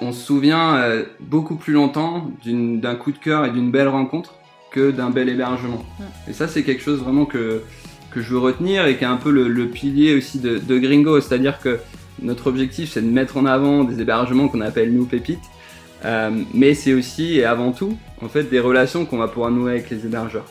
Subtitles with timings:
[0.00, 4.34] on se souvient euh, beaucoup plus longtemps d'un coup de cœur et d'une belle rencontre
[4.70, 5.84] que d'un bel hébergement.
[6.28, 7.62] Et ça, c'est quelque chose vraiment que,
[8.10, 11.20] que je veux retenir et qui est un peu le, pilier aussi de, de Gringo.
[11.20, 11.78] C'est-à-dire que
[12.20, 15.44] notre objectif, c'est de mettre en avant des hébergements qu'on appelle nous pépites.
[16.04, 19.72] Euh, mais c'est aussi et avant tout, en fait, des relations qu'on va pouvoir nouer
[19.72, 20.46] avec les hébergeurs.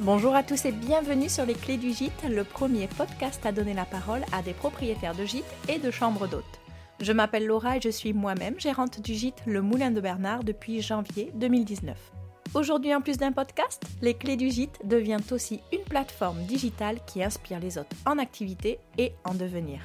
[0.00, 3.74] Bonjour à tous et bienvenue sur les Clés du Gîte, le premier podcast à donner
[3.74, 6.67] la parole à des propriétaires de gîtes et de chambres d'hôtes.
[7.00, 10.82] Je m'appelle Laura et je suis moi-même gérante du gîte Le Moulin de Bernard depuis
[10.82, 11.96] janvier 2019.
[12.54, 17.22] Aujourd'hui, en plus d'un podcast, Les Clés du Gîte devient aussi une plateforme digitale qui
[17.22, 19.80] inspire les hôtes en activité et en devenir.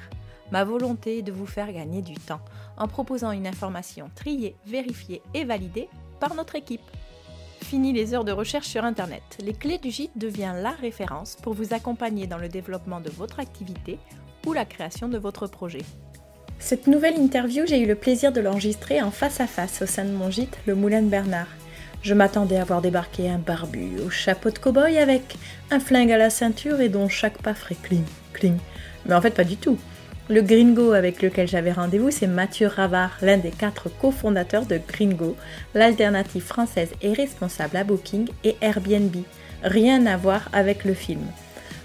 [0.50, 2.40] Ma volonté est de vous faire gagner du temps
[2.76, 5.88] en proposant une information triée, vérifiée et validée
[6.18, 6.90] par notre équipe.
[7.62, 9.22] Fini les heures de recherche sur Internet.
[9.38, 13.38] Les Clés du Gîte devient la référence pour vous accompagner dans le développement de votre
[13.38, 14.00] activité
[14.46, 15.82] ou la création de votre projet.
[16.66, 20.06] Cette nouvelle interview, j'ai eu le plaisir de l'enregistrer en face à face au sein
[20.06, 21.48] de mon gîte, le Moulin de Bernard.
[22.00, 25.36] Je m'attendais à voir débarquer un barbu au chapeau de cow-boy avec
[25.70, 28.56] un flingue à la ceinture et dont chaque pas ferait cling, cling.
[29.04, 29.76] Mais en fait, pas du tout.
[30.30, 35.36] Le Gringo avec lequel j'avais rendez-vous, c'est Mathieu Ravard, l'un des quatre cofondateurs de Gringo,
[35.74, 39.14] l'alternative française et responsable à Booking et Airbnb.
[39.64, 41.26] Rien à voir avec le film.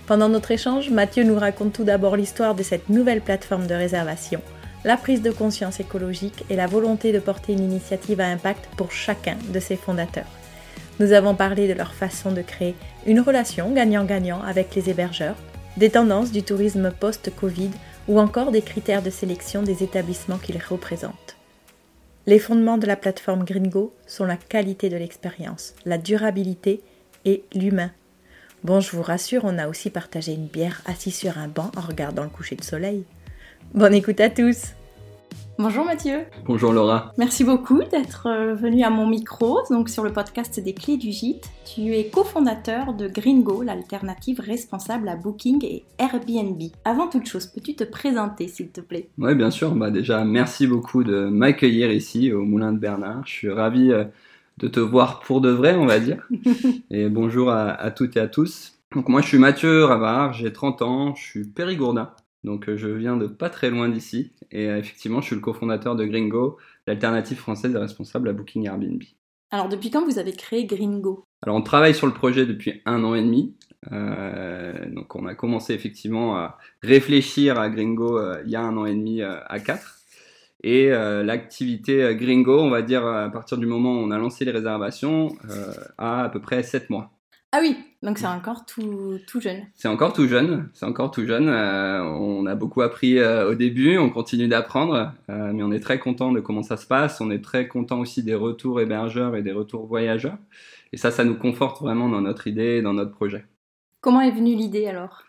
[0.07, 4.41] Pendant notre échange, Mathieu nous raconte tout d'abord l'histoire de cette nouvelle plateforme de réservation
[4.83, 8.91] la prise de conscience écologique et la volonté de porter une initiative à impact pour
[8.91, 10.29] chacun de ses fondateurs.
[10.99, 15.37] Nous avons parlé de leur façon de créer une relation gagnant-gagnant avec les hébergeurs,
[15.77, 17.71] des tendances du tourisme post-Covid
[18.07, 21.37] ou encore des critères de sélection des établissements qu'ils représentent.
[22.25, 26.81] Les fondements de la plateforme Gringo sont la qualité de l'expérience, la durabilité
[27.25, 27.91] et l'humain.
[28.63, 31.81] Bon, je vous rassure, on a aussi partagé une bière assis sur un banc en
[31.81, 33.05] regardant le coucher de soleil.
[33.75, 34.73] Bonne écoute à tous.
[35.59, 36.21] Bonjour Mathieu.
[36.45, 37.13] Bonjour Laura.
[37.19, 41.11] Merci beaucoup d'être euh, venu à mon micro, donc sur le podcast des clés du
[41.11, 41.47] gîte.
[41.65, 46.59] Tu es cofondateur de Gringo, l'alternative responsable à Booking et Airbnb.
[46.83, 49.09] Avant toute chose, peux-tu te présenter s'il te plaît?
[49.19, 49.75] Oui, bien sûr.
[49.75, 53.21] Bah déjà, merci beaucoup de m'accueillir ici au Moulin de Bernard.
[53.27, 54.05] Je suis ravi euh,
[54.57, 56.27] de te voir pour de vrai, on va dire.
[56.89, 58.79] et bonjour à, à toutes et à tous.
[58.95, 62.09] Donc moi, je suis Mathieu Ravard, j'ai 30 ans, je suis périgourdin.
[62.43, 65.41] Donc euh, je viens de pas très loin d'ici et euh, effectivement je suis le
[65.41, 66.57] cofondateur de Gringo,
[66.87, 69.03] l'alternative française responsable à Booking Airbnb.
[69.51, 71.23] Alors depuis quand vous avez créé Gringo?
[71.41, 73.55] Alors on travaille sur le projet depuis un an et demi.
[73.91, 78.85] Euh, donc on a commencé effectivement à réfléchir à Gringo il y a un an
[78.85, 79.99] et demi à quatre.
[80.61, 84.51] Et l'activité Gringo, on va dire à partir du moment où on a lancé les
[84.51, 85.29] réservations,
[85.97, 87.11] a à peu près sept mois.
[87.53, 89.65] Ah oui, donc c'est encore tout, tout jeune.
[89.75, 91.49] C'est encore tout jeune, c'est encore tout jeune.
[91.49, 95.81] Euh, on a beaucoup appris euh, au début, on continue d'apprendre, euh, mais on est
[95.81, 97.19] très content de comment ça se passe.
[97.19, 100.37] On est très content aussi des retours hébergeurs et des retours voyageurs.
[100.93, 103.45] Et ça, ça nous conforte vraiment dans notre idée, dans notre projet.
[103.99, 105.25] Comment est venue l'idée alors?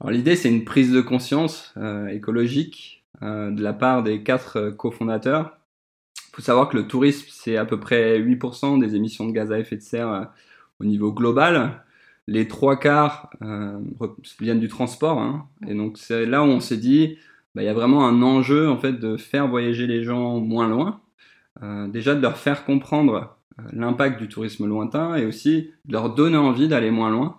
[0.00, 1.74] Alors l'idée, c'est une prise de conscience
[2.10, 5.58] écologique de la part des quatre cofondateurs.
[6.16, 9.52] Il faut savoir que le tourisme, c'est à peu près 8% des émissions de gaz
[9.52, 10.30] à effet de serre
[10.80, 11.82] au niveau global.
[12.26, 13.78] Les trois quarts euh,
[14.40, 15.18] viennent du transport.
[15.18, 15.46] Hein.
[15.66, 17.18] Et donc, c'est là où on s'est dit,
[17.54, 20.68] bah, il y a vraiment un enjeu en fait de faire voyager les gens moins
[20.68, 21.00] loin.
[21.62, 26.14] Euh, déjà de leur faire comprendre euh, l'impact du tourisme lointain et aussi de leur
[26.14, 27.36] donner envie d'aller moins loin,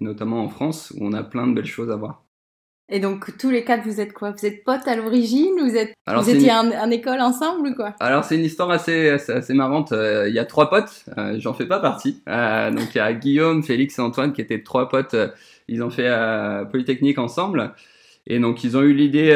[0.00, 2.23] notamment en France où on a plein de belles choses à voir.
[2.90, 4.32] Et donc tous les quatre, vous êtes quoi?
[4.32, 7.94] Vous êtes potes à l'origine Vous êtes vous étiez en, école ensemble ou quoi?
[7.98, 9.92] Alors c'est une histoire assez assez, marrante.
[9.92, 12.22] Euh, il y a trois potes, euh, j'en fais pas partie.
[12.28, 15.16] Euh, donc il y a Guillaume, Félix et Antoine qui étaient trois potes.
[15.66, 16.10] ils ont fait
[16.70, 17.72] Polytechnique ensemble
[18.26, 19.32] et donc ils ont eu l'idée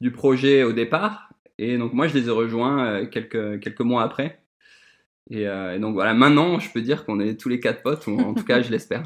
[0.00, 1.30] du projet au départ.
[1.58, 4.38] Et donc moi je les ai rejoints quelques quelques mois après.
[5.30, 8.18] Et, et donc voilà, maintenant je peux dire qu'on est tous les quatre potes, ou
[8.18, 9.04] en tout cas je l'espère.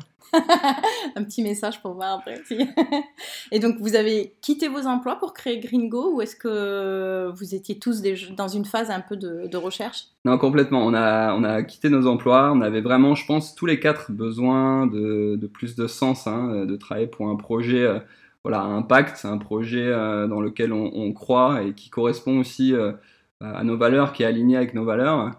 [1.14, 2.40] un petit message pour voir après.
[3.52, 7.78] Et donc, vous avez quitté vos emplois pour créer Gringo ou est-ce que vous étiez
[7.78, 8.02] tous
[8.36, 10.06] dans une phase un peu de, recherche?
[10.24, 10.84] Non, complètement.
[10.84, 12.52] On a, on a quitté nos emplois.
[12.52, 16.76] On avait vraiment, je pense, tous les quatre besoin de, plus de sens, hein, de
[16.76, 17.98] travailler pour un projet euh,
[18.44, 22.92] voilà, impact, un projet euh, dans lequel on, croit et qui correspond aussi euh,
[23.40, 25.32] à nos valeurs, qui est aligné avec nos valeurs.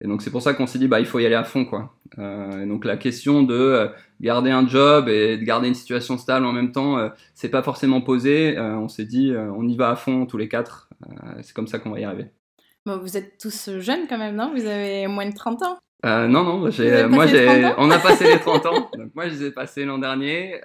[0.00, 1.64] Et donc c'est pour ça qu'on s'est dit bah il faut y aller à fond
[1.64, 1.94] quoi.
[2.18, 3.88] Euh, et donc la question de euh,
[4.20, 7.62] garder un job et de garder une situation stable en même temps, euh, c'est pas
[7.62, 8.56] forcément posé.
[8.56, 10.88] Euh, on s'est dit on y va à fond tous les quatre.
[11.42, 12.26] c'est comme ça qu'on va y arriver.
[12.86, 14.52] Bon, vous êtes tous jeunes quand même, non?
[14.54, 15.78] Vous avez moins de 30 ans?
[16.04, 18.90] Non, non, j'ai, moi j'ai, on a passé les 30 ans.
[18.96, 20.60] Donc moi je les ai passés l'an dernier.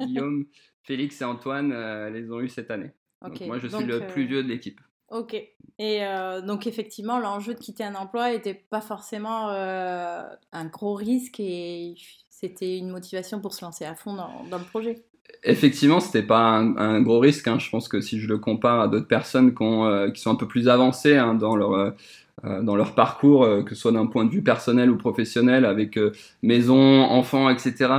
[0.00, 0.44] Guillaume,
[0.82, 1.72] Félix et Antoine
[2.12, 2.90] les ont eu cette année.
[3.22, 4.80] donc moi je suis le plus vieux de l'équipe.
[5.12, 5.34] Ok.
[5.78, 10.22] Et euh, donc effectivement, l'enjeu de quitter un emploi n'était pas forcément euh,
[10.52, 11.94] un gros risque et
[12.30, 15.02] c'était une motivation pour se lancer à fond dans, le projet.
[15.44, 17.46] Effectivement, c'était pas un, gros risque.
[17.46, 17.58] Hein.
[17.58, 20.48] Je pense que si je le compare à d'autres personnes qui, euh, sont un peu
[20.48, 21.94] plus avancées hein, dans leur
[22.42, 25.98] dans leur parcours, que ce soit d'un point de vue personnel ou professionnel, avec
[26.42, 27.92] maison, enfants, etc.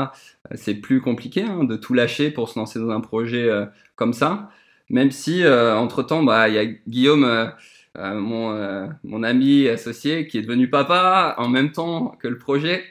[0.55, 3.47] C'est plus compliqué hein, de tout lâcher pour se lancer dans un projet
[3.95, 4.49] comme ça.
[4.93, 7.47] Même si, euh, entre-temps, bah, il y a Guillaume, euh,
[7.97, 12.83] euh, mon, mon ami associé, qui est devenu papa en même temps que le projet,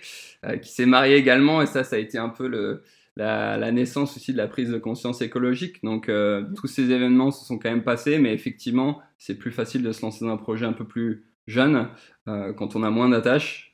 [0.63, 1.63] qui s'est marié également.
[1.63, 2.83] Et ça, ça a été un peu le,
[3.17, 5.83] la, la, naissance aussi de la prise de conscience écologique.
[5.85, 6.11] Donc
[6.57, 10.03] tous ces événements se sont quand même passés, mais effectivement, c'est plus facile de se
[10.03, 11.89] lancer dans un projet un peu plus jeune
[12.27, 13.73] quand on a moins d'attaches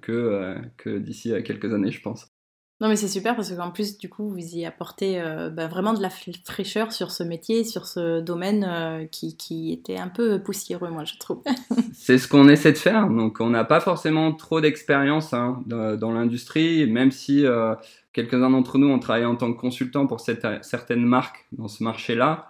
[0.00, 2.33] que, que d'ici quelques années, je pense.
[2.80, 5.94] Non, mais c'est super parce qu'en plus, du coup, vous y apportez euh, bah, vraiment
[5.94, 10.90] de la fraîcheur sur ce métier, sur ce domaine euh, qui, était un peu poussiéreux,
[10.90, 11.40] moi, je trouve.
[11.94, 13.08] c'est ce qu'on essaie de faire.
[13.08, 17.76] Donc, on n'a pas forcément trop d'expérience hein, dans, l'industrie, même si euh,
[18.12, 22.48] quelques-uns d'entre nous ont travaillé en tant que consultants pour certaines marques dans ce marché-là.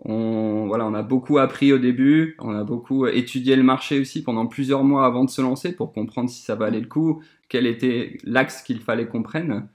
[0.00, 4.22] On, voilà, on a beaucoup appris au début, on a beaucoup étudié le marché aussi
[4.22, 7.66] pendant plusieurs mois avant de se lancer pour comprendre si ça valait le coup, quel
[7.66, 9.68] était l'axe qu'il fallait qu'on prenne.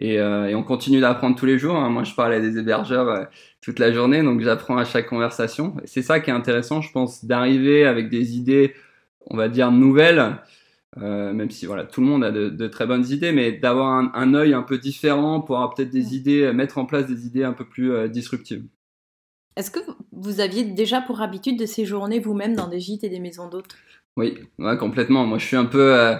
[0.00, 1.76] Et, euh, on continue d'apprendre tous les jours.
[1.76, 1.90] Hein.
[1.90, 3.24] Moi, je parle à des hébergeurs euh,
[3.60, 5.76] toute la journée, donc j'apprends à chaque conversation.
[5.84, 8.74] C'est ça qui est intéressant, je pense, d'arriver avec des idées,
[9.26, 10.36] on va dire, nouvelles,
[10.98, 14.10] euh, même si voilà, tout le monde a de, très bonnes idées, mais d'avoir un,
[14.14, 17.44] un, œil un peu différent pour avoir peut-être des idées, mettre en place des idées
[17.44, 18.64] un peu plus disruptives.
[19.56, 19.80] Est-ce que
[20.12, 23.76] vous aviez déjà pour habitude de séjourner vous-même dans des gîtes et des maisons d'hôtes?
[24.16, 24.38] Oui,
[24.78, 25.26] complètement.
[25.26, 26.16] Moi, je suis un peu,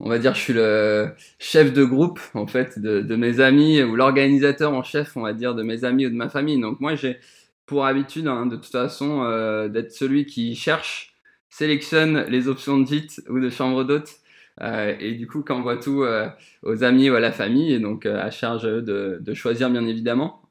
[0.00, 3.96] on va dire, je suis le chef de groupe, en fait, de, mes amis, ou
[3.96, 6.60] l'organisateur en chef, on va dire, de mes amis ou de ma famille.
[6.60, 7.18] Donc, moi, j'ai
[7.66, 11.14] pour habitude, hein, de toute façon, euh, d'être celui qui cherche,
[11.50, 14.20] sélectionne les options de gîte ou de chambre d'hôte
[14.60, 16.28] euh, et du coup, voit tout euh,
[16.62, 19.86] aux amis ou à la famille, et donc euh, à charge de, de, choisir bien
[19.86, 20.42] évidemment.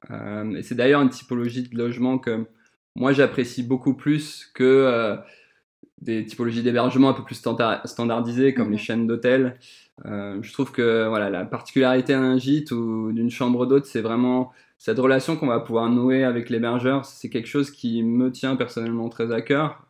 [0.56, 2.46] et c'est d'ailleurs une typologie de logement que
[2.96, 5.18] moi j'apprécie beaucoup plus que
[6.02, 8.82] des typologies d'hébergement un peu plus standardisées comme les mhm.
[8.82, 9.58] chaînes d'hôtels.
[10.06, 15.00] je trouve que voilà, la particularité d'un gîte ou d'une chambre d'hôte, c'est vraiment cette
[15.00, 17.04] relation qu'on va pouvoir nouer avec l'hébergeur.
[17.06, 19.88] C'est quelque chose qui me tient personnellement très à cœur,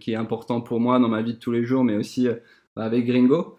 [0.00, 2.28] qui est important pour moi dans ma vie de tous les jours, mais aussi
[2.76, 3.56] avec Gringo.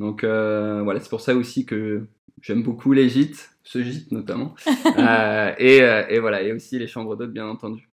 [0.00, 2.06] Donc euh, voilà, c'est pour ça aussi que
[2.40, 4.54] j'aime beaucoup les gîtes, ce gîte notamment.
[4.98, 7.88] Euh, et, euh, et, voilà, et aussi les chambres d'hôtes, bien entendu.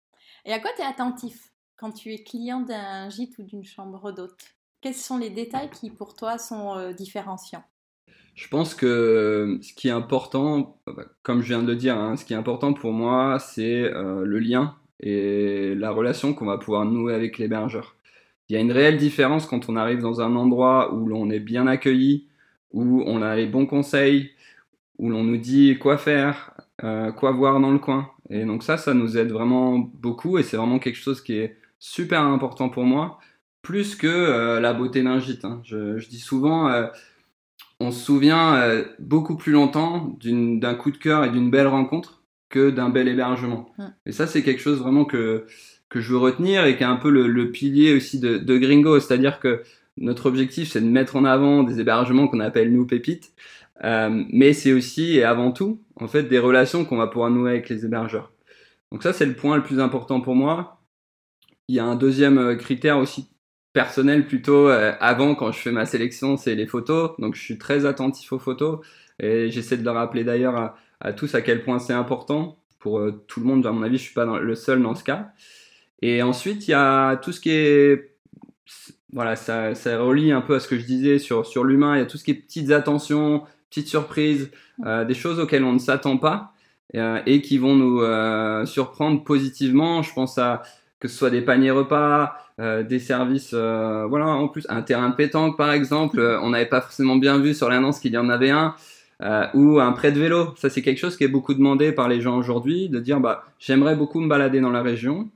[0.46, 1.51] Et à quoi tu es attentif?
[1.82, 4.38] Quand tu es client d'un gîte ou d'une chambre d'hôte
[4.80, 7.64] Quels sont les détails qui pour toi sont différenciants?
[8.36, 12.16] Je pense que ce qui est important, bah, comme je viens de le dire, hein,
[12.16, 16.86] ce qui est important pour moi, c'est le lien et la relation qu'on va pouvoir
[16.86, 17.96] nouer avec l'hébergeur.
[18.48, 21.40] Il y a une réelle différence quand on arrive dans un endroit où l'on est
[21.40, 22.28] bien accueilli,
[22.72, 24.32] où on a les bons conseils,
[24.98, 26.54] où l'on nous dit quoi faire,
[26.84, 28.12] euh, quoi voir dans le coin.
[28.30, 31.58] Et donc ça, ça nous aide vraiment beaucoup et c'est vraiment quelque chose qui est
[31.82, 33.20] super important pour moi,
[33.62, 35.44] plus que euh, la beauté d'un gîte.
[35.44, 35.62] Hein.
[35.66, 36.88] Je, dis souvent, euh,
[37.82, 42.70] on se souvient beaucoup plus longtemps d'un coup de cœur et d'une belle rencontre que
[42.70, 43.74] d'un bel hébergement.
[44.06, 45.46] Et ça, c'est quelque chose vraiment que
[45.92, 49.40] que je veux retenir et qui est un peu le, pilier aussi de, Gringo, c'est-à-dire
[49.40, 49.62] que
[49.98, 53.34] notre objectif c'est de mettre en avant des hébergements qu'on appelle nous pépites,
[53.84, 57.52] euh, mais c'est aussi et avant tout en fait des relations qu'on va pouvoir nouer
[57.52, 58.32] avec les hébergeurs.
[58.92, 60.81] Donc ça c'est le point le plus important pour moi.
[61.72, 63.30] Il y a un deuxième euh, critère aussi
[63.72, 67.12] personnel plutôt euh, avant quand je fais ma sélection, c'est les photos.
[67.18, 68.86] Donc je suis très attentif aux photos
[69.20, 73.40] et j'essaie de leur rappeler d'ailleurs à, tous à quel point c'est important pour tout
[73.40, 73.66] le monde.
[73.66, 75.30] À mon avis, je suis pas le seul dans ce cas.
[76.02, 78.18] Et ensuite, il y a tout ce qui est
[79.14, 81.96] voilà, ça, ça relie un peu à ce que je disais sur, sur l'humain.
[81.96, 84.52] Il y a tout ce qui est petites attentions, petites surprises,
[84.86, 86.54] euh, des choses auxquelles on ne s'attend pas
[86.96, 90.02] euh, et qui vont nous euh, surprendre positivement.
[90.02, 90.64] Je pense à
[91.02, 95.10] que ce soit des paniers repas, euh, des services, euh, voilà, en plus un terrain
[95.10, 96.22] de pétanque par exemple.
[96.42, 98.76] on n'avait pas forcément bien vu sur l'annonce qu'il y en avait un.
[99.54, 100.54] ou un prêt de vélo.
[100.56, 103.44] Ça, c'est quelque chose qui est beaucoup demandé par les gens aujourd'hui, de dire bah,
[103.60, 105.30] j'aimerais beaucoup me balader dans la région,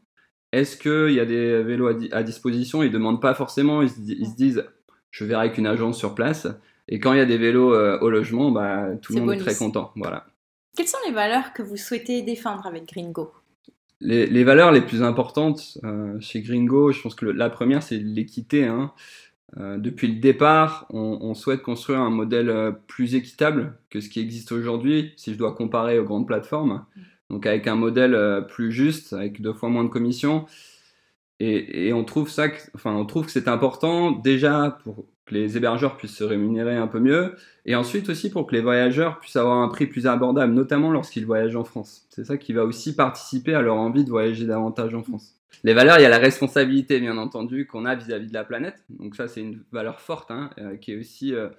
[0.55, 2.81] est-ce qu'il y a des vélos à, disposition?
[2.81, 4.65] Ils ne demandent pas forcément, ils se, disent
[5.11, 6.47] je verrai avec une agence sur place.
[6.87, 9.37] Et quand il y a des vélos euh, au logement, bah, tout le monde est
[9.37, 9.91] très content.
[9.97, 10.25] Voilà.
[10.77, 13.33] Quelles sont les valeurs que vous souhaitez défendre avec Gringo?
[14.01, 18.65] Les, valeurs les plus importantes euh, chez Gringo, je pense que la première, c'est l'équité.
[18.65, 18.91] Hein.
[19.57, 24.51] Euh, depuis le départ, on, souhaite construire un modèle plus équitable que ce qui existe
[24.51, 26.85] aujourd'hui, si je dois comparer aux grandes plateformes.
[27.29, 30.45] Donc avec un modèle euh, plus juste, avec deux fois moins de commissions.
[31.39, 35.97] Et, on trouve ça, enfin, on trouve que c'est important déjà pour que les hébergeurs
[35.97, 39.57] puissent se rémunérer un peu mieux, et ensuite aussi pour que les voyageurs puissent avoir
[39.57, 42.05] un prix plus abordable, notamment lorsqu'ils voyagent en France.
[42.09, 45.35] C'est ça qui va aussi participer à leur envie de voyager davantage en France.
[45.63, 48.83] Les valeurs, il y a la responsabilité, bien entendu, qu'on a vis-à-vis de la planète.
[48.89, 51.49] Donc ça, c'est une valeur forte, hein, euh, qui est aussi euh,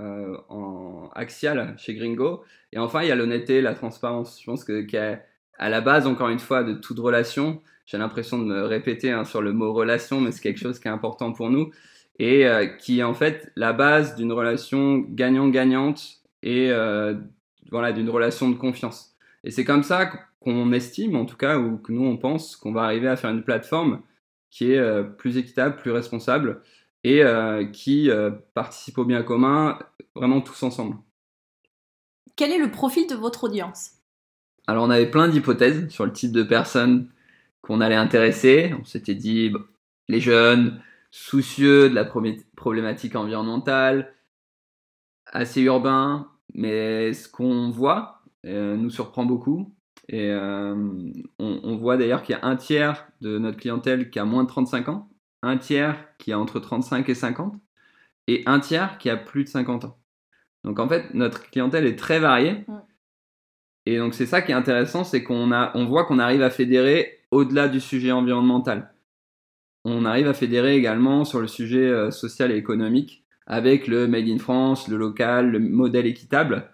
[0.00, 2.44] euh, en axiale chez Gringo.
[2.72, 4.38] Et enfin, il y a l'honnêteté, la transparence.
[4.40, 5.22] Je pense que qu'à
[5.56, 9.24] à la base, encore une fois, de toute relation, j'ai l'impression de me répéter hein,
[9.24, 11.70] sur le mot relation, mais c'est quelque chose qui est important pour nous
[12.18, 17.14] et euh, qui est en fait la base d'une relation gagnant-gagnante et euh,
[17.70, 19.16] voilà d'une relation de confiance.
[19.42, 22.72] Et c'est comme ça qu'on estime, en tout cas, ou que nous on pense qu'on
[22.72, 24.02] va arriver à faire une plateforme
[24.50, 26.62] qui est euh, plus équitable, plus responsable
[27.06, 27.22] et
[27.74, 28.08] qui
[28.54, 29.78] participe au bien commun
[30.14, 30.96] vraiment tous ensemble.
[32.34, 33.90] Quel est le profil de votre audience?
[34.66, 37.10] Alors on avait plein d'hypothèses sur le type de personnes
[37.60, 38.74] qu'on allait intéresser.
[38.80, 39.52] On s'était dit
[40.08, 40.80] les jeunes,
[41.14, 44.12] soucieux de la problématique environnementale,
[45.26, 49.72] assez urbain, mais ce qu'on voit euh, nous surprend beaucoup.
[50.08, 50.74] Et euh,
[51.38, 54.48] on, voit d'ailleurs qu'il y a un tiers de notre clientèle qui a moins de
[54.48, 55.08] 35 ans,
[55.42, 57.54] un tiers qui a entre 35 et 50,
[58.26, 59.96] et un tiers qui a plus de 50 ans.
[60.64, 62.66] Donc en fait, notre clientèle est très variée.
[63.86, 67.20] Et donc c'est ça qui est intéressant, c'est qu'on on voit qu'on arrive à fédérer
[67.30, 68.93] au-delà du sujet environnemental
[69.84, 74.28] on arrive à fédérer également sur le sujet euh, social et économique avec le Made
[74.28, 76.70] in France, le local, le modèle équitable.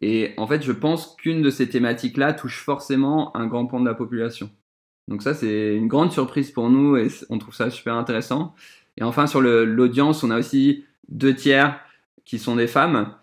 [0.00, 3.86] Et en fait, je pense qu'une de ces thématiques-là touche forcément un grand pan de
[3.86, 4.50] la population.
[5.08, 8.54] Donc ça, c'est une grande surprise pour nous et on trouve ça super intéressant.
[8.96, 11.80] Et enfin, sur l'audience, on a aussi deux tiers
[12.24, 13.14] qui sont des femmes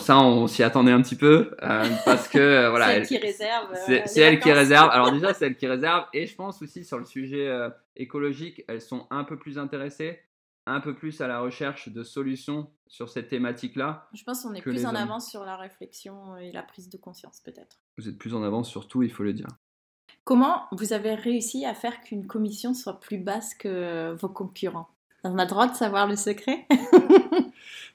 [0.00, 2.86] ça, on s'y attendait un petit peu euh, parce que euh, voilà.
[2.88, 3.74] c'est elle, qui réserve.
[4.06, 4.90] c'est elle qui réserve.
[4.90, 8.64] Alors déjà, c'est elle qui réserve, et je pense aussi sur le sujet euh, écologique,
[8.68, 10.20] elles sont un peu plus intéressées,
[10.66, 14.08] un peu plus à la recherche de solutions sur cette thématique-là.
[14.14, 17.40] Je pense qu'on est plus en avance sur la réflexion et la prise de conscience,
[17.40, 17.80] peut-être.
[17.98, 19.48] Vous êtes plus en avance sur tout, il faut le dire.
[20.24, 24.88] Comment vous avez réussi à faire qu'une commission soit plus basse que vos concurrents?
[25.22, 26.66] On a le droit de savoir le secret?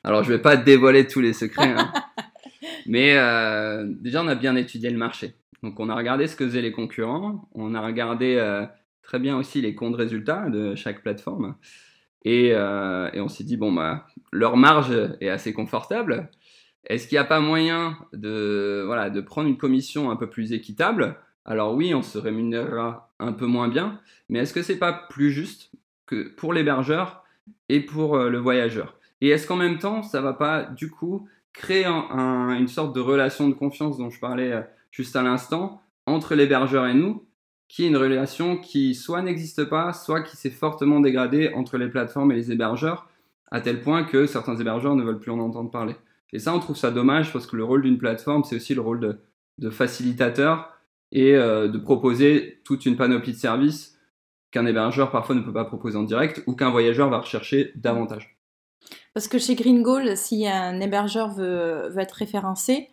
[0.03, 1.93] Alors, je vais pas dévoiler tous les secrets, hein.
[2.87, 5.35] mais euh, déjà, on a bien étudié le marché.
[5.61, 8.65] Donc, on a regardé ce que faisaient les concurrents, on a regardé euh,
[9.03, 11.55] très bien aussi les comptes résultats de chaque plateforme,
[12.25, 14.91] euh, et, on s'est dit, bon, bah, leur marge
[15.21, 16.29] est assez confortable.
[16.85, 20.51] Est-ce qu'il n'y a pas moyen de, voilà, de prendre une commission un peu plus
[20.51, 21.15] équitable?
[21.45, 25.31] Alors oui, on se rémunérera un peu moins bien, mais est-ce que c'est pas plus
[25.31, 25.71] juste
[26.07, 27.23] que pour l'hébergeur
[27.69, 28.99] et pour le voyageur?
[29.21, 33.47] Et est-ce qu'en même temps, ça va pas, du coup, créer une sorte de relation
[33.47, 37.25] de confiance dont je parlais euh, juste à l'instant entre l'hébergeur et nous,
[37.67, 41.87] qui est une relation qui soit n'existe pas, soit qui s'est fortement dégradée entre les
[41.87, 43.07] plateformes et les hébergeurs,
[43.51, 45.95] à tel point que certains hébergeurs ne veulent plus en entendre parler.
[46.33, 48.81] Et ça, on trouve ça dommage parce que le rôle d'une plateforme, c'est aussi le
[48.81, 49.19] rôle
[49.59, 50.73] de, facilitateur
[51.11, 53.99] et euh, de proposer toute une panoplie de services
[54.49, 58.40] qu'un hébergeur parfois ne peut pas proposer en direct ou qu'un voyageur va rechercher davantage.
[59.13, 62.87] Parce que chez Green Goal, si un hébergeur veut, être référencé,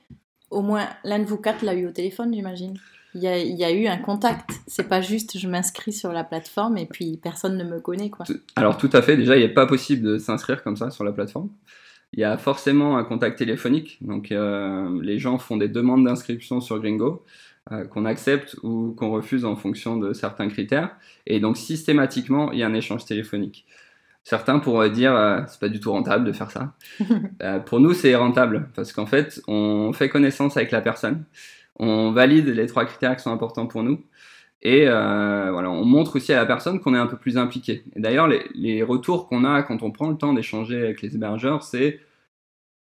[0.50, 2.74] au moins l'un de vous quatre l'a eu au téléphone, j'imagine.
[3.14, 4.50] Il y, a, eu un contact.
[4.66, 8.10] C'est pas juste je m'inscris sur la plateforme et puis personne ne me connaît.
[8.10, 8.26] Quoi.
[8.54, 9.16] Alors tout à fait.
[9.16, 11.48] Déjà, il n'est pas possible de s'inscrire comme ça sur la plateforme.
[12.12, 13.98] Il y a forcément un contact téléphonique.
[14.02, 17.24] Donc euh, les gens font des demandes d'inscription sur Gringo
[17.72, 20.96] euh, qu'on accepte ou qu'on refuse en fonction de certains critères.
[21.26, 23.66] Et donc systématiquement, il y a un échange téléphonique.
[24.28, 26.74] Certains pourraient dire euh, c'est pas du tout rentable de faire ça.
[27.40, 31.24] Euh, pour nous, c'est rentable parce qu'en fait, on fait connaissance avec la personne,
[31.76, 34.04] on valide les trois critères qui sont importants pour nous
[34.60, 37.84] et euh, voilà, on montre aussi à la personne qu'on est un peu plus impliqué.
[37.94, 41.14] Et d'ailleurs, les, les, retours qu'on a quand on prend le temps d'échanger avec les
[41.14, 42.00] hébergeurs, c'est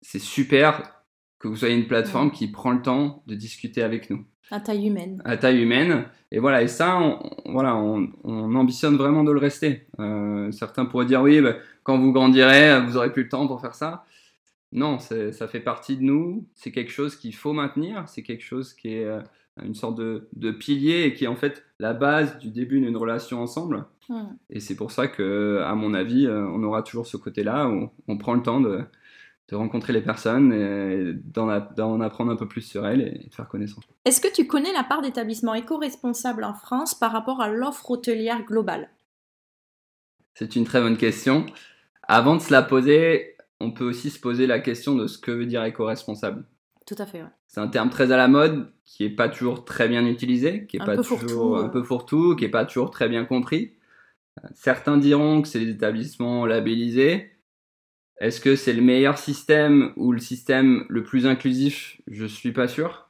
[0.02, 0.99] c'est super
[1.40, 4.24] que vous soyez une plateforme qui prend le temps de discuter avec nous.
[4.50, 5.22] À taille humaine.
[5.24, 6.04] À taille humaine.
[6.30, 9.86] Et voilà, et ça, on, voilà, on, ambitionne vraiment de le rester.
[9.98, 13.60] Euh, certains pourraient dire, oui, bah, quand vous grandirez, vous aurez plus le temps pour
[13.60, 14.04] faire ça.
[14.72, 16.46] Non, ça fait partie de nous.
[16.54, 18.04] C'est quelque chose qu'il faut maintenir.
[18.08, 19.20] C'est quelque chose qui est euh,
[19.64, 22.96] une sorte de, de, pilier et qui est en fait la base du début d'une
[22.96, 23.86] relation ensemble.
[24.48, 27.90] Et c'est pour ça que, à mon avis, euh, on aura toujours ce côté-là où
[28.08, 28.80] on prend le temps de,
[29.50, 31.48] de rencontrer les personnes, et d'en
[32.00, 33.84] apprendre un peu plus sur elles et de faire connaissance.
[34.04, 38.44] Est-ce que tu connais la part d'établissements éco-responsables en France par rapport à l'offre hôtelière
[38.44, 38.90] globale?
[40.34, 41.46] C'est une très bonne question.
[42.04, 45.32] Avant de se la poser, on peut aussi se poser la question de ce que
[45.32, 46.44] veut dire éco-responsable.
[46.86, 47.28] Tout à fait, ouais.
[47.48, 50.76] C'est un terme très à la mode, qui est pas toujours très bien utilisé, qui
[50.76, 51.68] est Un pas toujours un euh.
[51.68, 53.72] peu fourre-tout, qui est pas toujours très bien compris.
[54.54, 57.32] Certains diront que c'est des établissements labellisés.
[58.20, 62.00] Est-ce que c'est le meilleur système ou le système le plus inclusif?
[62.06, 63.08] Je suis pas sûr.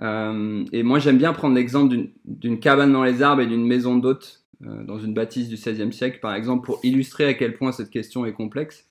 [0.00, 3.96] Euh, et moi, j'aime bien prendre l'exemple d'une- cabane dans les arbres et d'une maison
[3.96, 7.72] d'hôtes euh, dans une bâtisse du XVIe siècle, par exemple, pour illustrer à quel point
[7.72, 8.88] cette question est complexe.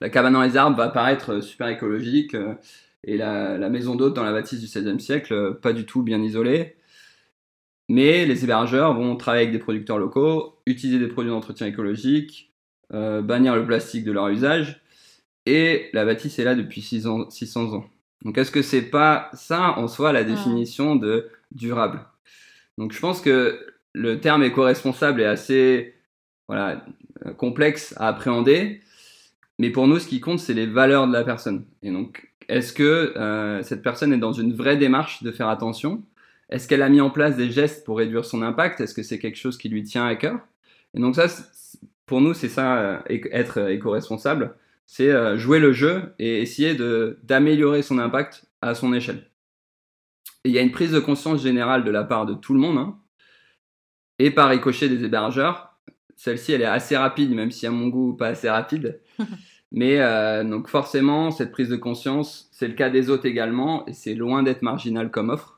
[0.00, 2.54] La cabane dans les arbres va paraître super écologique euh,
[3.04, 6.22] et la, maison d'hôtes dans la bâtisse du XVIe siècle, euh, pas du tout bien
[6.22, 6.76] isolée.
[7.88, 12.52] Mais les hébergeurs vont travailler avec des producteurs locaux, utiliser des produits d'entretien écologique,
[12.94, 14.80] euh, bannir le plastique de leur usage,
[15.46, 17.84] et la bâtisse est là depuis 6 ans- 600 ans.
[18.22, 22.00] Donc est-ce que c'est pas ça en soi la définition de durable?
[22.78, 25.94] Donc je pense que le terme éco-responsable est assez
[26.48, 26.84] voilà,
[27.24, 28.80] euh, complexe à appréhender,
[29.58, 31.64] mais pour nous ce qui compte c'est les valeurs de la personne.
[31.82, 36.02] Et donc est-ce que euh, cette personne est dans une vraie démarche de faire attention?
[36.48, 38.80] Est-ce qu'elle a mis en place des gestes pour réduire son impact?
[38.80, 40.38] Est-ce que c'est quelque chose qui lui tient à cœur?
[40.94, 41.26] Et donc ça,
[42.06, 46.74] pour nous, c'est ça, euh, être euh, éco-responsable, c'est euh, jouer le jeu et essayer
[46.74, 49.30] de d'améliorer son impact à son échelle.
[50.44, 52.60] Et il y a une prise de conscience générale de la part de tout le
[52.60, 52.98] monde, hein,
[54.18, 55.78] et par ricochet des hébergeurs.
[56.16, 59.00] Celle-ci, elle est assez rapide, même si à mon goût, pas assez rapide.
[59.72, 63.92] Mais euh, donc forcément, cette prise de conscience, c'est le cas des autres également, et
[63.92, 65.55] c'est loin d'être marginal comme offre.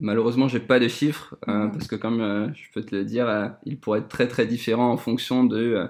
[0.00, 3.28] Malheureusement, j'ai pas de chiffres euh, parce que comme euh, je peux te le dire,
[3.28, 5.86] euh, il pourrait être très très différent en fonction de, euh,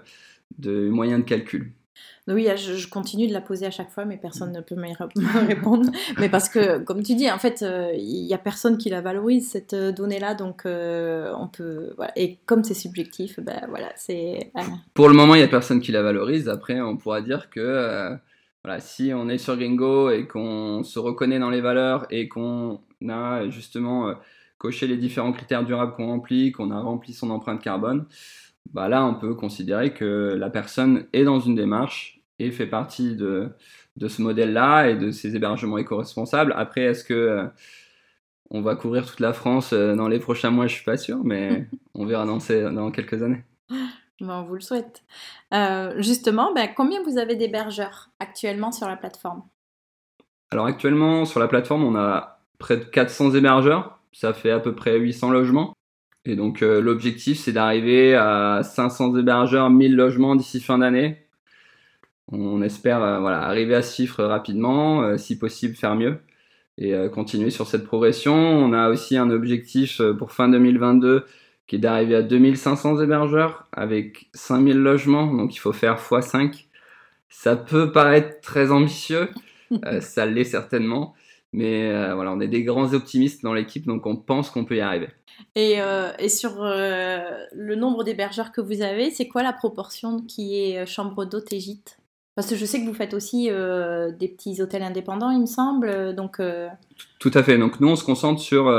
[0.58, 1.72] de moyens de calcul.
[2.28, 4.82] Oui, je, je continue de la poser à chaque fois, mais personne ne peut me
[4.82, 5.90] ré- me répondre.
[6.18, 7.64] mais parce que, comme tu dis, en fait,
[7.96, 11.92] il n'y a personne qui la valorise, cette donnée-là, donc on peut...
[11.96, 12.12] Voilà.
[12.16, 14.52] Et comme c'est subjectif, ben voilà, c'est...
[14.94, 16.48] Pour le moment, il y a personne qui la valorise.
[16.48, 18.16] Après, on pourra dire que
[18.62, 22.80] voilà, si on est sur Gringo et qu'on se reconnaît dans les valeurs et qu'on
[23.08, 24.14] a justement euh,
[24.58, 28.06] coché les différents critères durables qu'on remplit, qu'on a rempli son empreinte carbone,
[28.72, 33.16] bah là, on peut considérer que la personne est dans une démarche et fait partie
[33.16, 33.50] de,
[33.96, 36.54] de ce modèle-là et de ces hébergements éco-responsables.
[36.56, 37.46] Après, est-ce que euh,
[38.50, 40.66] on va couvrir toute la France euh, dans les prochains mois?
[40.66, 43.44] Je suis pas sûr, mais on verra dans, ces- dans quelques années.
[44.20, 45.02] ben, on vous le souhaite.
[45.54, 49.42] Euh, justement, ben, combien vous avez d'hébergeurs actuellement sur la plateforme?
[50.50, 53.98] Alors actuellement, sur la plateforme, on a près de 400 hébergeurs.
[54.12, 55.74] Ça fait à peu près 800 logements.
[56.24, 61.26] Et donc euh, l'objectif, c'est d'arriver à 500 hébergeurs, 1000 logements d'ici fin d'année.
[62.30, 66.18] On espère euh, voilà, arriver à ce chiffre rapidement, euh, si possible faire mieux
[66.78, 68.34] et continuer sur cette progression.
[68.34, 71.26] On a aussi un objectif pour fin 2022
[71.66, 76.64] qui est d'arriver à 2500 hébergeurs avec 5000 logements, donc il faut faire x5.
[77.28, 79.28] Ça peut paraître très ambitieux,
[80.00, 81.14] ça l'est certainement,
[81.52, 84.76] mais euh, voilà, on est des grands optimistes dans l'équipe, donc on pense qu'on peut
[84.76, 85.08] y arriver.
[85.54, 87.18] Et, euh, et sur euh,
[87.52, 91.60] le nombre d'hébergeurs que vous avez, c'est quoi la proportion qui est chambre d'hôte et
[91.60, 91.98] gîte?
[92.36, 96.14] Parce que je sais que vous faites aussi des petits hôtels indépendants, il me semble.
[96.14, 96.40] Donc,
[97.18, 97.58] Tout à fait.
[97.58, 98.72] Donc nous, on se concentre sur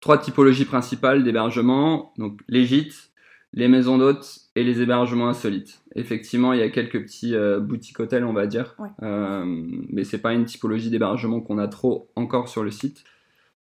[0.00, 2.12] trois typologies principales d'hébergement.
[2.18, 3.12] Donc les gîtes,
[3.54, 5.82] les maisons d'hôtes et les hébergements insolites.
[5.96, 8.88] Effectivement, il y a quelques petits euh, boutiques hôtels, on va dire, Ouais.
[9.02, 9.44] Euh,
[9.90, 13.02] mais c'est pas une typologie d'hébergement qu'on a trop encore sur le site.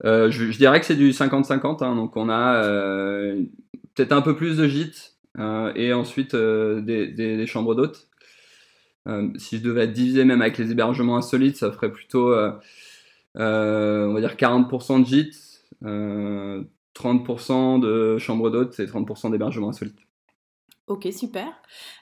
[0.05, 1.85] Euh, je, je dirais que c'est du 50-50.
[1.85, 1.95] hein.
[1.95, 3.43] donc on a euh,
[3.95, 5.15] peut-être un peu plus de gîtes
[5.77, 8.09] et ensuite des, des- des chambres d'hôtes.
[9.39, 12.35] Si je devais diviser même avec les hébergements insolites, ça ferait plutôt
[13.37, 16.63] on va dire 40% de gîtes, euh,
[16.95, 20.01] 30% de chambres d'hôtes et 30% d'hébergements insolites.
[20.91, 21.47] Ok, super.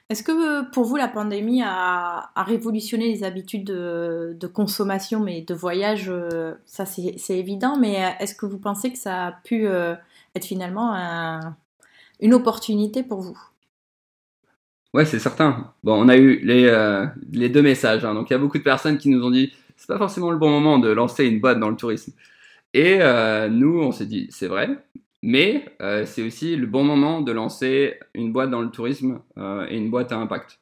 [0.09, 5.55] Est-ce que euh, pour vous, la pandémie a, révolutionné les habitudes de, consommation, mais de
[5.55, 9.67] voyage, euh, ça c'est évident, mais euh, est-ce que vous pensez que ça a pu
[9.67, 11.57] être finalement un-
[12.21, 13.39] une opportunité pour vous?
[14.95, 15.75] Ouais, c'est certain.
[15.85, 18.05] Bon, on a eu les, deux messages.
[18.05, 18.15] hein.
[18.15, 20.39] Donc, il y a beaucoup de personnes qui nous ont dit c'est pas forcément le
[20.39, 22.13] bon moment de lancer une boîte dans le tourisme.
[22.75, 22.99] Et
[23.51, 24.71] nous, on s'est dit c'est vrai,
[25.23, 29.67] mais euh, c'est aussi le bon moment de lancer une boîte dans le tourisme euh,
[29.69, 30.61] et une boîte à impact.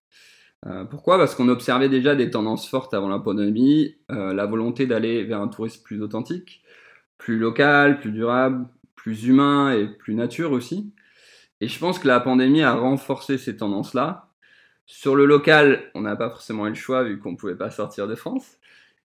[0.66, 1.19] Euh, pourquoi?
[1.19, 5.49] Parce qu'on observait déjà des tendances fortes avant la pandémie, la volonté d'aller vers un
[5.49, 6.62] tourisme plus authentique,
[7.19, 10.92] plus local, plus durable, plus humain et plus nature aussi.
[11.61, 14.31] Et je pense que la pandémie a renforcé ces tendances-là.
[14.87, 17.71] Sur le local, on n'a pas forcément eu le choix vu qu'on ne pouvait pas
[17.71, 18.59] sortir de France.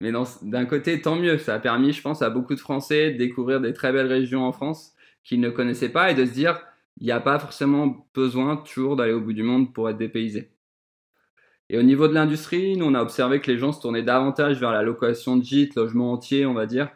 [0.02, 1.38] Mais d'un côté, tant mieux.
[1.38, 4.46] Ça a permis, je pense, à beaucoup de Français de découvrir des très belles régions
[4.46, 4.95] en France
[5.26, 6.62] qu'ils ne connaissaient pas et de se dire,
[7.02, 10.52] il n'y a pas forcément besoin toujours d'aller au bout du monde pour être dépaysé.
[11.70, 14.60] Et au niveau de l'industrie, nous, on a observé que les gens se tournaient davantage
[14.60, 16.90] vers la location de gîtes, logements entiers, on va dire,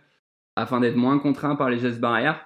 [0.56, 2.46] afin d'être moins contraints par les gestes barrières.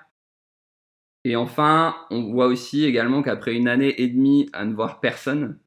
[1.26, 5.60] Et enfin, on voit aussi également qu'après une année et demie à ne voir personne,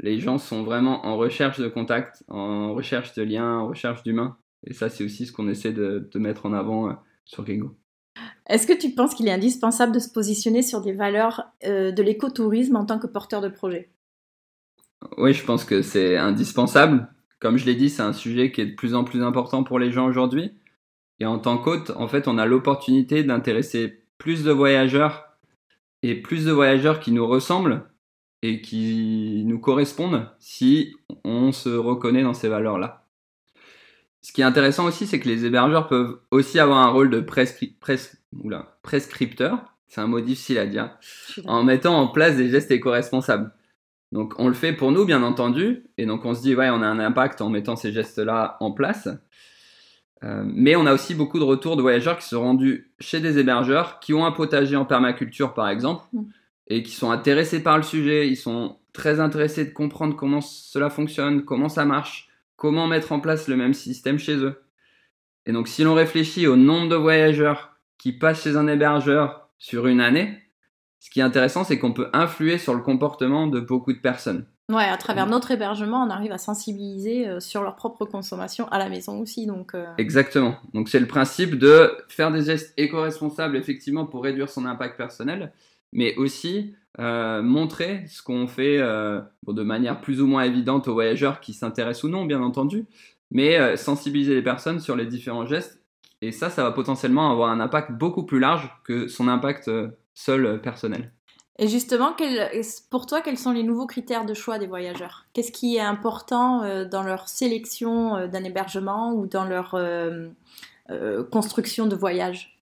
[0.00, 4.36] les gens sont vraiment en recherche de contact, en recherche de liens, en recherche d'humains.
[4.66, 6.92] Et ça, c'est aussi ce qu'on essaie de, mettre en avant euh,
[7.24, 7.76] sur Gringo.
[8.46, 12.02] Est-ce que tu penses qu'il est indispensable de se positionner sur des valeurs euh, de
[12.02, 13.90] l'écotourisme en tant que porteur de projet?
[15.16, 17.08] Oui, je pense que c'est indispensable.
[17.40, 19.78] Comme je l'ai dit, c'est un sujet qui est de plus en plus important pour
[19.78, 20.52] les gens aujourd'hui.
[21.20, 25.38] Et en tant qu'hôte, en fait, on a l'opportunité d'intéresser plus de voyageurs
[26.02, 27.84] et plus de voyageurs qui nous ressemblent
[28.42, 33.03] et qui nous correspondent si on se reconnaît dans ces valeurs-là.
[34.24, 37.20] Ce qui est intéressant aussi, c'est que les hébergeurs peuvent aussi avoir un rôle de
[37.20, 40.96] prescripteur, c'est un mot difficile à dire,
[41.44, 43.52] en mettant en place des gestes éco-responsables.
[44.12, 46.80] Donc on le fait pour nous, bien entendu, et donc on se dit, ouais, on
[46.80, 49.10] a un impact en mettant ces gestes-là en place.
[50.22, 53.38] Euh, mais on a aussi beaucoup de retours de voyageurs qui sont rendus chez des
[53.38, 56.22] hébergeurs qui ont un potager en permaculture par exemple mm.
[56.68, 60.88] et qui sont intéressés par le sujet, ils sont très intéressés de comprendre comment cela
[60.88, 64.62] fonctionne, comment ça marche, comment mettre en place le même système chez eux.
[65.46, 69.86] Et donc si l'on réfléchit au nombre de voyageurs qui passent chez un hébergeur sur
[69.86, 70.38] une année,
[71.00, 74.46] ce qui est intéressant c'est qu'on peut influer sur le comportement de beaucoup de personnes.
[74.70, 78.78] Ouais, à travers notre hébergement, on arrive à sensibiliser euh, sur leur propre consommation à
[78.78, 79.44] la maison aussi.
[79.44, 79.84] Donc, euh.
[79.98, 80.56] Exactement.
[80.72, 85.52] Donc c'est le principe de faire des gestes éco-responsables effectivement pour réduire son impact personnel,
[85.92, 91.40] mais aussi euh, montrer ce qu'on fait de manière plus ou moins évidente aux voyageurs
[91.40, 92.86] qui s'intéressent ou non, bien entendu,
[93.30, 95.82] mais sensibiliser les personnes sur les différents gestes.
[96.22, 99.70] Et ça, ça va potentiellement avoir un impact beaucoup plus large que son impact
[100.14, 101.12] seul personnel.
[101.58, 102.16] Et justement,
[102.90, 105.26] pour toi, quels sont les nouveaux critères de choix des voyageurs?
[105.32, 110.30] Qu'est-ce qui est important euh, dans leur sélection euh, d'un hébergement ou dans leur euh,
[111.30, 112.60] construction de voyage?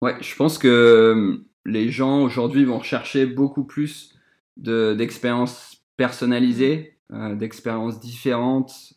[0.00, 4.14] Ouais, je pense que les gens aujourd'hui vont rechercher beaucoup plus
[4.56, 8.94] d'expériences personnalisées, d'expériences différentes,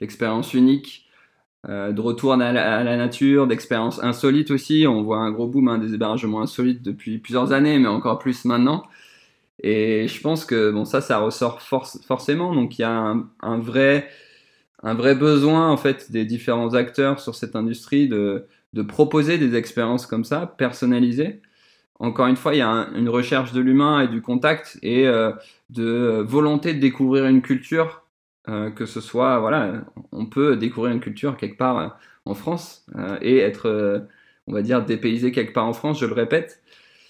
[0.00, 1.08] d'expériences uniques.
[1.68, 4.86] Euh, de retour à la, nature, d'expériences insolites aussi.
[4.86, 8.44] On voit un gros boom hein, des hébergements insolites depuis plusieurs années, mais encore plus
[8.44, 8.84] maintenant.
[9.62, 12.54] Et je pense que bon, ça, ça ressort forcément.
[12.54, 14.08] Donc il y a un, vrai,
[14.82, 19.56] un vrai besoin en fait des différents acteurs sur cette industrie de, de proposer des
[19.56, 21.40] expériences comme ça, personnalisées.
[21.98, 25.32] Encore une fois, il y a une recherche de l'humain et du contact et euh,
[25.70, 28.04] de volonté de découvrir une culture
[28.48, 31.88] euh, que ce soit, voilà, on peut découvrir une culture quelque part euh,
[32.24, 32.86] en France
[33.22, 34.06] et être,
[34.46, 36.62] on va dire, dépaysé quelque part en France, je le répète.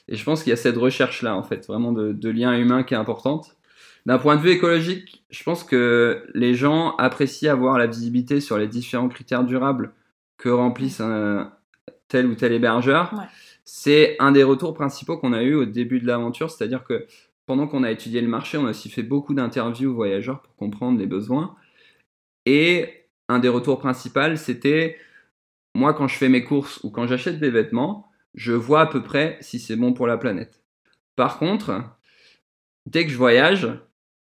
[0.06, 2.94] Et je pense qu'il y a cette recherche-là, en fait, vraiment de lien humain qui
[2.94, 3.56] est importante.
[4.06, 8.56] D'un point de vue écologique, je pense que les gens apprécient avoir la visibilité sur
[8.56, 9.92] les différents critères durables
[10.38, 11.52] que remplissent un,
[12.08, 13.12] tel ou tel hébergeur.
[13.64, 17.06] C'est un des retours principaux qu'on a eu au début de l'aventure, c'est-à-dire que
[17.44, 20.98] pendant qu'on a étudié le marché, on a aussi fait beaucoup d'interviews voyageurs pour comprendre
[20.98, 21.54] les besoins.
[22.46, 24.98] Et un des retours principaux, c'était
[25.74, 29.02] moi, quand je fais mes courses ou quand j'achète des vêtements, je vois à peu
[29.02, 30.62] près si c'est bon pour la planète.
[31.14, 31.84] Par contre,
[32.86, 33.68] dès que je voyage,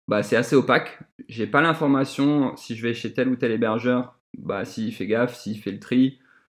[0.08, 0.98] bah, c'est assez opaque.
[1.28, 5.36] J'ai pas l'information si je vais chez tel ou tel hébergeur, bah, s'il fait gaffe,
[5.36, 6.18] s'il fait le tri,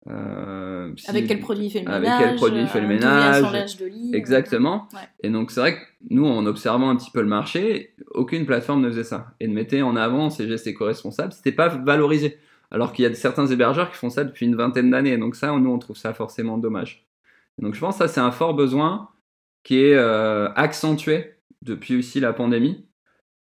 [0.09, 2.89] euh, avec quel produit il fait le ménage Avec quel produit il fait le euh,
[2.89, 4.89] ménage de lit, Exactement.
[5.23, 8.81] Et donc c'est vrai que nous, en observant un petit peu le marché, aucune plateforme
[8.81, 9.35] ne faisait ça.
[9.41, 12.39] Et de mettre en avant ces gestes éco-responsables, c'était pas valorisé.
[12.71, 15.17] Alors qu'il y a certains hébergeurs qui font ça depuis une vingtaine d'années.
[15.19, 17.07] Donc ça, nous, on trouve ça forcément dommage.
[17.59, 19.11] donc je pense que ça, c'est un fort besoin
[19.63, 22.87] qui est euh, accentué depuis aussi la pandémie.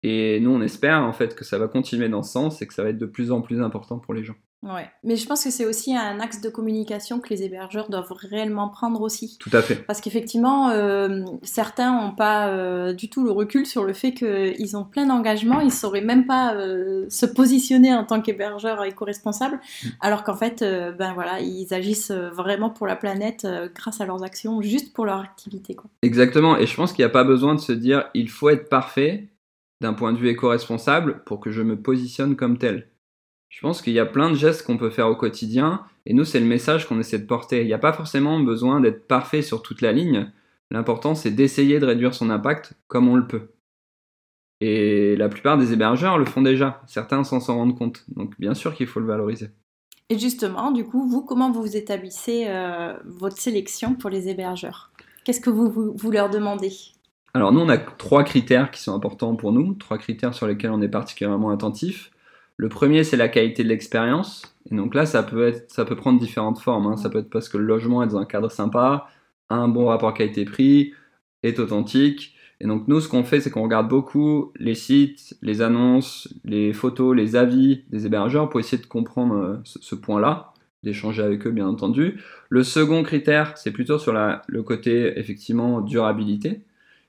[0.06, 2.74] Et nous, on espère en fait que ça va continuer dans ce sens et que
[2.74, 4.34] ça va être de plus en plus important pour les gens.
[4.62, 8.12] Ouais, mais je pense que c'est aussi un axe de communication que les hébergeurs doivent
[8.12, 9.36] réellement prendre aussi.
[9.38, 9.74] Tout à fait.
[9.74, 14.76] Parce qu'effectivement, euh, certains n'ont pas euh, du tout le recul sur le fait qu'ils
[14.76, 19.56] ont plein d'engagements, ils ne sauraient même pas euh, se positionner en tant qu'hébergeur éco-responsable,
[19.56, 19.88] mm.
[20.00, 20.64] alors qu'en fait,
[20.98, 25.20] ben voilà, ils agissent vraiment pour la planète grâce à leurs actions, juste pour leur
[25.20, 25.74] activité.
[25.74, 25.90] Quoi.
[26.02, 28.70] Exactement, et je pense qu'il n'y a pas besoin de se dire il faut être
[28.70, 29.28] parfait
[29.84, 32.88] d'un point de vue éco-responsable pour que je me positionne comme tel
[33.54, 36.24] je pense qu'il y a plein de gestes qu'on peut faire au quotidien, et nous,
[36.24, 37.60] c'est le message qu'on essaie de porter.
[37.60, 40.28] Il n'y a pas forcément besoin d'être parfait sur toute la ligne.
[40.72, 43.52] L'important, c'est d'essayer de réduire son impact comme on le peut.
[44.60, 46.82] Et la plupart des hébergeurs le font déjà.
[46.88, 48.04] Certains s'en rendent compte.
[48.08, 49.50] Donc, bien sûr qu'il faut le valoriser.
[50.10, 54.90] Et justement, du coup, vous, comment vous établissez euh, votre sélection pour les hébergeurs?
[55.24, 56.72] Qu'est-ce que vous, leur demandez?
[57.34, 60.70] Alors nous, on a trois critères qui sont importants pour nous, trois critères sur lesquels
[60.70, 62.12] on est particulièrement attentif.
[62.56, 64.56] Le premier, c'est la qualité de l'expérience.
[64.70, 66.86] Et donc là, ça peut, être, ça peut prendre différentes formes.
[66.86, 66.96] hein.
[66.96, 69.08] Ça peut être parce que le logement est dans un cadre sympa,
[69.48, 70.92] a un bon rapport qualité-prix,
[71.42, 72.36] est authentique.
[72.60, 76.72] Et donc nous, ce qu'on fait, c'est qu'on regarde beaucoup les sites, les annonces, les
[76.72, 80.52] photos, les avis des hébergeurs pour essayer de comprendre euh, ce, point-là,
[80.84, 82.20] d'échanger avec eux, bien entendu.
[82.48, 86.62] Le second critère, c'est plutôt sur le côté, effectivement, durabilité.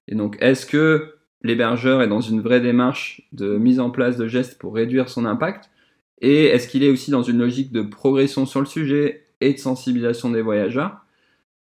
[0.07, 4.27] Et donc, est-ce que l'hébergeur est dans une vraie démarche de mise en place de
[4.27, 5.69] gestes pour réduire son impact?
[6.21, 9.59] Et est-ce qu'il est aussi dans une logique de progression sur le sujet et de
[9.59, 11.05] sensibilisation des voyageurs?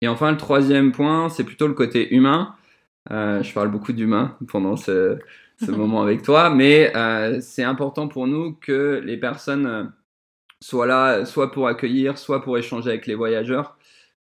[0.02, 2.54] Et enfin, le troisième point, c'est plutôt le côté humain.
[3.10, 5.18] Euh, je parle beaucoup d'humain pendant ce,
[5.64, 9.84] ce moment avec toi, mais euh, c'est important pour nous que les personnes euh,
[10.60, 13.75] soient là, soit pour accueillir, soit pour échanger avec les voyageurs.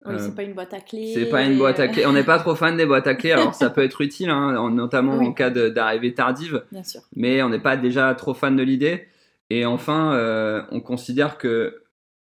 [0.06, 1.12] Oui, Euh, c'est pas une boîte à clés.
[1.14, 2.06] c'est pas une boîte à clés.
[2.06, 3.32] On n'est pas trop fan des boîtes à clés.
[3.32, 5.26] Alors ça peut être utile, hein, en- notamment Oui.
[5.26, 7.00] en cas d'arrivée tardive, Bien sûr.
[7.16, 9.08] mais on n'est pas déjà trop fan de l'idée.
[9.50, 11.82] Et enfin, euh, on considère que,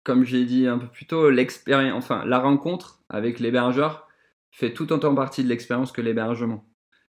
[0.03, 4.07] comme j'ai dit un peu plus tôt, l'expérience, enfin la rencontre avec l'hébergeur
[4.51, 6.65] fait tout autant partie de l'expérience que l'hébergement.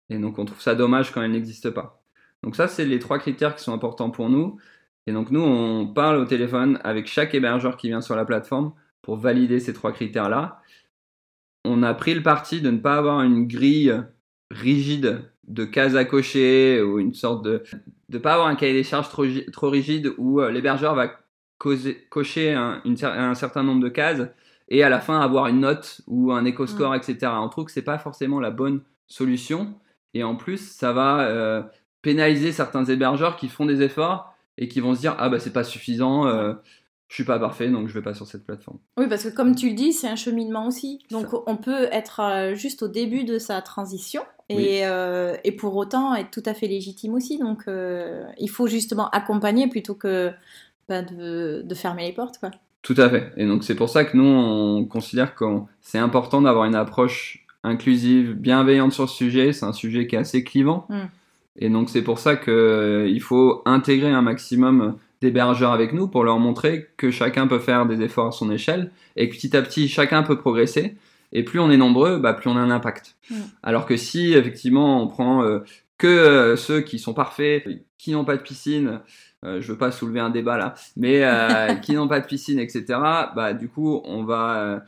[0.09, 2.03] Et donc on trouve ça dommage quand elle n'existe pas.
[2.43, 4.57] Donc ça, c'est les trois critères qui sont importants pour nous.
[5.07, 8.73] Et donc nous, on parle au téléphone avec chaque hébergeur qui vient sur la plateforme
[9.03, 10.61] pour valider ces trois critères-là.
[11.65, 13.95] On a pris le parti de ne pas avoir une grille
[14.51, 17.63] rigide de cases à cocher ou une sorte de
[18.09, 21.11] de pas avoir un cahier des charges trop, gi- trop rigide où euh, l'hébergeur va
[21.59, 24.29] causer- cocher un, une cer- un certain nombre de cases
[24.71, 27.19] et à la fin avoir une note ou un éco-score, etc.
[27.43, 29.75] On trouve que c'est pas forcément la bonne solution
[30.15, 31.63] et en plus ça va euh,
[32.01, 35.53] pénaliser certains hébergeurs qui font des efforts et qui vont se dire ah bah c'est
[35.53, 36.55] pas suffisant, euh,
[37.09, 38.79] je suis pas parfait donc je vais pas sur cette plateforme.
[38.99, 41.01] Oui, parce que comme tu le dis, c'est un cheminement aussi.
[41.11, 41.39] Donc Ça.
[41.47, 44.67] on peut être euh, juste au début de sa transition et, Oui.
[44.83, 47.39] euh, et pour autant être tout à fait légitime aussi.
[47.39, 50.31] Donc euh, il faut justement accompagner plutôt que
[50.89, 52.39] bah, de, de fermer les portes.
[52.39, 52.51] Quoi.
[52.83, 53.33] Tout à fait.
[53.37, 55.45] Et donc c'est pour ça que nous, on considère que
[55.81, 59.53] c'est important d'avoir une approche inclusive, bienveillante sur ce sujet.
[59.53, 60.87] C'est un sujet qui est assez clivant.
[60.91, 61.01] Mm.
[61.61, 66.39] Et donc c'est pour ça qu'il faut intégrer un maximum d'hébergeurs avec nous pour leur
[66.39, 69.89] montrer que chacun peut faire des efforts à son échelle et que petit à petit
[69.89, 70.97] chacun peut progresser.
[71.33, 73.17] Et plus on est nombreux, bah, plus on a un impact.
[73.31, 73.35] Mm.
[73.63, 75.61] Alors que si effectivement on prend euh,
[75.99, 79.01] que euh, ceux qui sont parfaits, qui n'ont pas de piscine,
[79.45, 82.59] euh, je veux pas soulever un débat là, mais euh, qui n'ont pas de piscine,
[82.59, 82.85] etc.
[83.35, 84.85] Bah du coup on va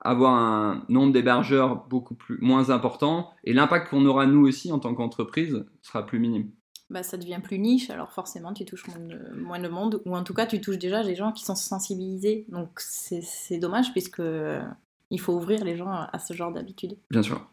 [0.00, 4.78] avoir un nombre d'hébergeurs beaucoup plus moins important et l'impact qu'on aura nous aussi en
[4.78, 6.50] tant qu'entreprise sera plus minime.
[6.88, 10.22] Bah, ça devient plus niche, alors forcément tu touches moins de, moins monde, ou en
[10.22, 12.44] tout cas tu touches déjà des gens qui sont sensibilisés.
[12.48, 14.62] Donc c'est dommage puisque euh,
[15.10, 16.96] il faut ouvrir les gens à, à ce genre d'habitude.
[17.10, 17.44] Bien sûr.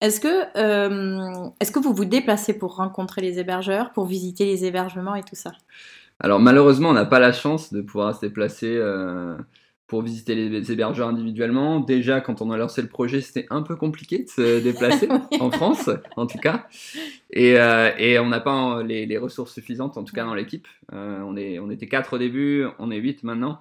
[0.00, 4.64] Est-ce que, euh, est-ce que vous vous déplacez pour rencontrer les hébergeurs, pour visiter les
[4.64, 5.52] hébergements et tout ça?
[6.20, 9.36] Alors malheureusement, on n'a pas la chance de pouvoir se déplacer euh,
[9.86, 11.80] pour visiter les hébergeurs individuellement.
[11.80, 15.38] Déjà, quand on a lancé le projet, c'était un peu compliqué de se déplacer, Oui.
[15.40, 16.68] en France en tout cas.
[17.30, 20.34] Et, euh, et on n'a pas euh, les, les ressources suffisantes, en tout cas dans
[20.34, 20.66] l'équipe.
[20.92, 23.60] Euh, on, est, on était 4 au début, on est 8 maintenant.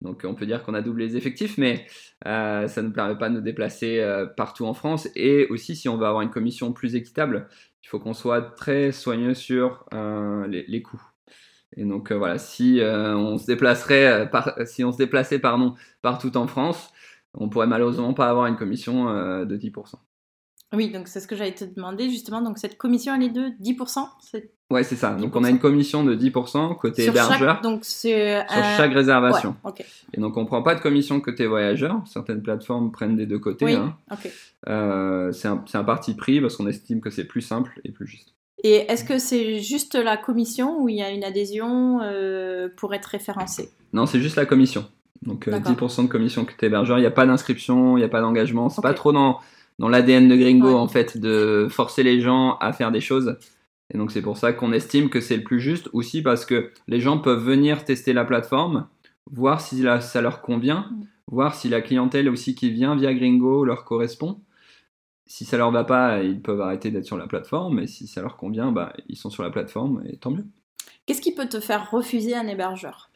[0.00, 1.86] Donc on peut dire qu'on a doublé les effectifs, mais
[2.26, 5.08] euh, ça ne nous permet pas de nous déplacer euh, partout en France.
[5.16, 7.48] Et aussi, si on veut avoir une commission plus équitable,
[7.82, 11.02] il faut qu'on soit très soigneux sur euh, les, les coûts.
[11.76, 16.46] Et donc voilà, si on se déplacerait, par, si on se déplaçait pardon, partout en
[16.46, 16.90] France,
[17.34, 19.04] on pourrait malheureusement pas avoir une commission
[19.44, 19.96] de 10%.
[20.74, 22.42] Oui, donc c'est ce que j'allais te demander justement.
[22.42, 25.14] Donc cette commission, elle est de 10% c'est Ouais, c'est ça.
[25.14, 25.38] Donc 10%.
[25.38, 28.92] on a une commission de 10% côté sur hébergeur chaque, donc c'est sur un- chaque
[28.92, 29.56] réservation.
[29.64, 29.72] Ouais.
[30.12, 32.02] Et donc on prend pas de commission côté voyageur.
[32.06, 33.64] Certaines plateformes prennent des deux côtés.
[33.64, 33.96] Oui, hein.
[34.68, 37.92] Euh, c'est un, c'est un parti pris parce qu'on estime que c'est plus simple et
[37.92, 38.34] plus juste.
[38.64, 42.92] Et est-ce que c'est juste la commission ou il y a une adhésion euh, pour
[42.92, 44.84] être référencé Non, c'est juste la commission.
[45.22, 45.88] Donc euh, D'accord.
[45.88, 46.98] 10% de commission côté hébergeur.
[46.98, 48.68] Il n'y a pas d'inscription, il n'y a pas d'engagement.
[48.68, 49.38] C'est pas trop dans,
[49.78, 50.74] dans l'ADN de Gringo Ouais.
[50.74, 53.36] en fait de forcer les gens à faire des choses.
[53.92, 56.72] Et donc c'est pour ça qu'on estime que c'est le plus juste aussi parce que
[56.88, 58.86] les gens peuvent venir tester la plateforme,
[59.30, 61.04] voir si la- ça leur convient, Mm.
[61.28, 64.40] voir si la clientèle aussi qui vient via Gringo leur correspond.
[65.26, 67.78] Si ça leur va pas, ils peuvent arrêter d'être sur la plateforme.
[67.80, 70.46] Et si ça leur convient, bah, ils sont sur la plateforme et tant mieux.
[71.04, 73.10] Qu'est-ce qui peut te faire refuser un hébergeur?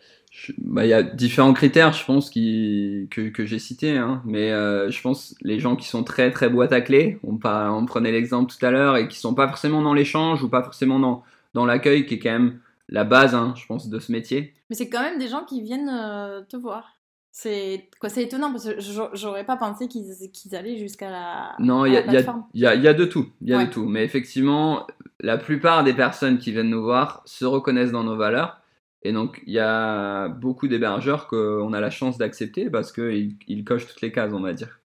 [0.58, 3.96] Bah, Il y a différents critères, je pense, qui, que, que j'ai cités.
[3.98, 4.22] Hein.
[4.24, 7.74] Mais euh, je pense les gens qui sont très très boîte à clés, on, par-
[7.76, 10.62] on prenait l'exemple tout à l'heure, et qui sont pas forcément dans l'échange ou pas
[10.62, 11.22] forcément dans,
[11.54, 14.54] dans l'accueil, qui est quand même la base, hein, je pense, de ce métier.
[14.70, 16.96] Mais c'est quand même des gens qui viennent euh, te voir.
[17.30, 18.76] C'est quoi C'est étonnant parce que
[19.14, 21.54] j'aurais pas pensé qu'ils allaient jusqu'à la.
[21.58, 23.26] Non, il y, y, a, y, a de tout.
[23.40, 23.86] Il y a de tout.
[23.86, 24.86] Mais effectivement,
[25.20, 28.58] la plupart des personnes qui viennent nous voir se reconnaissent dans nos valeurs.
[29.04, 33.64] Et donc, il y a beaucoup d'hébergeurs qu'on a la chance d'accepter parce qu'ils ils
[33.64, 34.80] cochent toutes les cases, on va dire.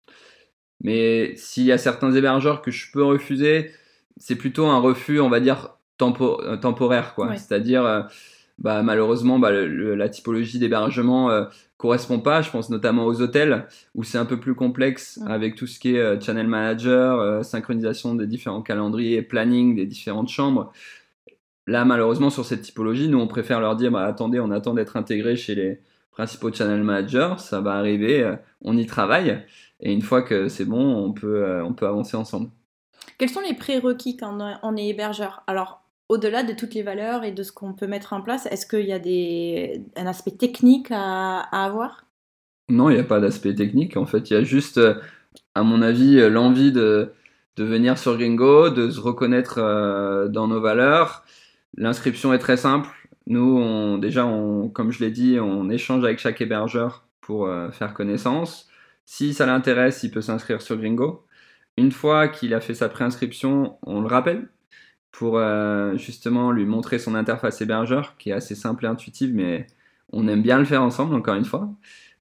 [0.82, 3.72] Mais s'il y a certains hébergeurs que je peux refuser,
[4.18, 7.14] c'est plutôt un refus, on va dire, euh, temporaire.
[7.16, 7.36] quoi.
[7.36, 8.02] C'est-à-dire, euh,
[8.60, 11.46] bah, malheureusement, bah, la typologie d'hébergement euh,
[11.78, 12.42] correspond pas.
[12.42, 15.96] Je pense notamment aux hôtels où c'est un peu plus complexe avec tout ce qui
[15.96, 20.72] est channel manager, synchronisation des différents calendriers, planning des différentes chambres.
[21.68, 24.98] Là, malheureusement, sur cette typologie, nous, on préfère leur dire bah, attendez, on attend d'être
[24.98, 29.44] intégré chez les principaux channel managers, ça va arriver, on y travaille.
[29.82, 32.50] Et une fois que c'est bon, on peut, on peut avancer ensemble.
[33.18, 35.44] Quels sont les prérequis quand on est hébergeur?
[35.48, 38.66] Alors, au-delà de toutes les valeurs et de ce qu'on peut mettre en place, est-ce
[38.66, 39.84] qu'il y a des...
[39.96, 42.06] un aspect technique à, avoir?
[42.70, 43.98] Non, il n'y a pas d'aspect technique.
[43.98, 44.80] En fait, il y a juste,
[45.54, 47.12] à mon avis, l'envie de,
[47.56, 51.24] de venir sur Gringo, de se reconnaître euh, dans nos valeurs.
[51.78, 52.90] L'inscription est très simple.
[53.28, 54.24] Nous, déjà,
[54.74, 58.70] comme je l'ai dit, on échange avec chaque hébergeur pour euh, faire connaissance.
[59.06, 61.26] Si ça l'intéresse, il peut s'inscrire sur Gringo.
[61.78, 64.50] Une fois qu'il a fait sa préinscription, on le rappelle
[65.12, 69.68] pour euh, justement lui montrer son interface hébergeur qui est assez simple et intuitive, mais
[70.12, 71.70] on aime bien le faire ensemble, encore une fois.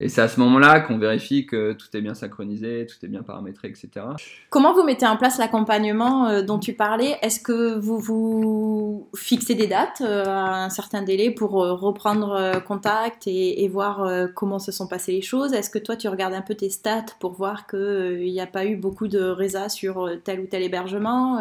[0.01, 3.23] Et c'est à ce moment-là qu'on vérifie que tout est bien synchronisé, tout est bien
[3.23, 4.07] paramétré, etc.
[4.51, 7.17] Comment vous mettez en place l'accompagnement euh, dont tu parlais?
[7.23, 13.29] Est-ce que vous vous fixez des dates euh, à un certain délai pour reprendre contact
[13.29, 15.53] et, voir comment se sont passées les choses?
[15.53, 18.67] Est-ce que toi tu regardes un peu tes stats pour voir qu'il n'y a pas
[18.67, 21.41] eu beaucoup de résas sur tel ou tel hébergement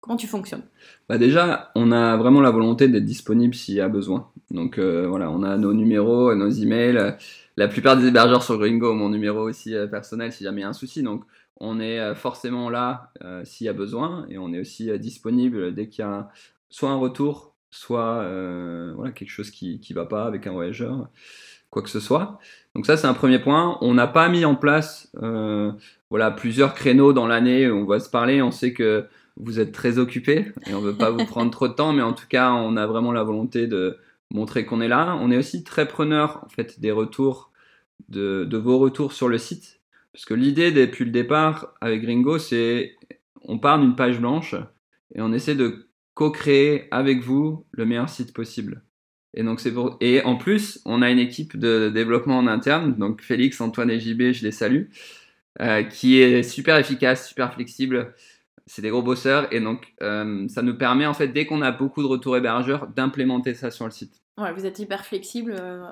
[0.00, 0.62] Comment tu fonctionnes?
[1.08, 4.30] Bah Déjà, on a vraiment la volonté d'être disponible s'il y a besoin.
[4.50, 7.16] Donc euh, voilà, on a nos numéros, nos emails.
[7.56, 10.64] La plupart des hébergeurs sur Gringo ont mon numéro aussi euh, personnel si jamais il
[10.64, 11.02] y a un souci.
[11.02, 11.24] Donc
[11.60, 13.12] on est euh, forcément là
[13.44, 16.28] s'il y a besoin et on est aussi disponible dès qu'il y a
[16.70, 18.24] soit un retour, soit
[18.94, 21.08] voilà, quelque chose qui ne va pas avec un voyageur,
[21.70, 22.38] quoi que ce soit.
[22.74, 23.76] Donc ça c'est un premier point.
[23.80, 25.10] On n'a pas mis en place
[26.10, 28.40] voilà, plusieurs créneaux dans l'année où on va se parler.
[28.40, 29.06] On sait que
[29.36, 32.12] vous êtes très occupé et on veut pas vous prendre trop de temps, mais en
[32.12, 33.98] tout cas, on a vraiment la volonté de
[34.30, 35.16] montrer qu'on est là.
[35.20, 37.52] On est aussi très preneur en fait des retours,
[38.08, 39.80] de, vos retours sur le site,
[40.12, 42.96] parce que l'idée depuis le départ avec Gringo, c'est
[43.42, 44.54] on part d'une page blanche
[45.14, 48.82] et on essaie de co-créer avec vous le meilleur site possible.
[49.34, 49.96] Et donc c'est pour...
[50.00, 54.00] et en plus, on a une équipe de développement en interne, donc Félix, Antoine et
[54.00, 54.86] JB, je les salue,
[55.60, 58.14] euh, qui est super efficace, super flexible
[58.68, 61.72] c'est des gros bosseurs et donc euh, ça nous permet en fait dès qu'on a
[61.72, 64.22] beaucoup de retours hébergeurs d'implémenter ça sur le site.
[64.36, 65.56] Ouais, vous êtes hyper flexible.
[65.58, 65.82] Euh.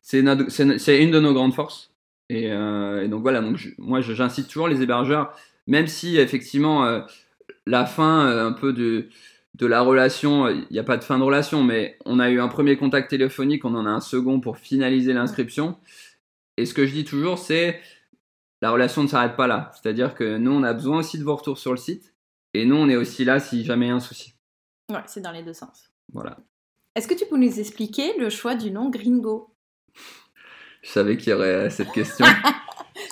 [0.00, 1.92] C'est une de nos grandes forces
[2.28, 7.04] et, euh, donc voilà donc moi j'incite toujours les hébergeurs même si effectivement
[7.66, 9.08] la fin un peu de
[9.54, 12.40] de la relation, il n'y a pas de fin de relation, mais on a eu
[12.40, 15.76] un premier contact téléphonique, on en a un second pour finaliser l'inscription.
[16.56, 17.78] Et ce que je dis toujours, c'est
[18.62, 19.72] la relation ne s'arrête pas là.
[19.74, 22.11] C'est-à-dire que nous, on a besoin aussi de vos retours sur le site.
[22.54, 24.34] Et nous, on est aussi là si jamais il y a un souci.
[24.90, 25.90] Ouais, c'est dans les deux sens.
[26.12, 26.36] Voilà.
[26.94, 29.54] Est-ce que tu peux nous expliquer le choix du nom Gringo?
[30.82, 32.26] Je savais qu'il y aurait cette question.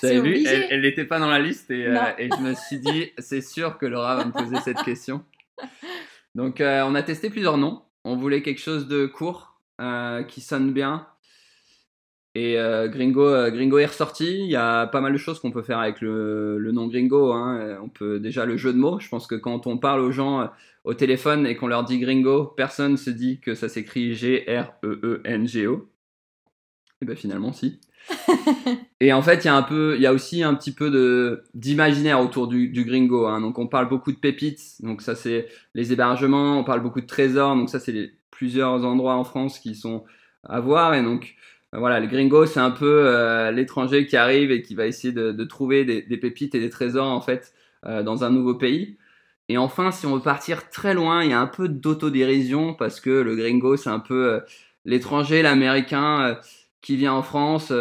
[0.02, 3.40] vu, elle n'était pas dans la liste et, euh, et, je me suis dit, c'est
[3.40, 5.24] sûr que Laura va me poser cette question.
[6.34, 7.82] Donc, euh, on a testé plusieurs noms.
[8.04, 11.06] On voulait quelque chose de court, euh, qui sonne bien,
[12.34, 14.38] et euh, Gringo, euh, Gringo est ressorti.
[14.38, 17.32] Il y a pas mal de choses qu'on peut faire avec le, le nom Gringo.
[17.32, 17.58] Hein.
[17.60, 19.00] Euh, on peut déjà le jeu de mots.
[19.00, 20.48] Je pense que quand on parle aux gens
[20.84, 25.88] au téléphone et qu'on leur dit Gringo, personne se dit que ça s'écrit G-R-E-E-N-G-O.
[27.02, 27.80] Et ben finalement, si.
[29.00, 30.90] et en fait, il y a un peu, il y a aussi un petit peu
[30.90, 33.26] de d'imaginaire autour du, du Gringo.
[33.26, 33.40] Hein.
[33.40, 34.80] Donc, on parle beaucoup de pépites.
[34.80, 36.58] Donc, ça c'est les hébergements.
[36.58, 37.56] On parle beaucoup de trésors.
[37.56, 40.04] Donc, ça c'est plusieurs endroits en France qui sont
[40.44, 40.94] à voir.
[40.94, 41.36] Et donc,
[41.78, 45.44] voilà, le gringo, c'est un peu euh, l'étranger qui arrive et qui va essayer de,
[45.44, 47.54] trouver des, pépites et des trésors en fait
[47.86, 48.98] euh, dans un nouveau pays.
[49.48, 53.00] Et enfin, si on veut partir très loin, il y a un peu d'autodérision parce
[53.00, 54.40] que le gringo, c'est un peu euh,
[54.84, 56.38] l'étranger, l'américain
[56.82, 57.72] qui vient en France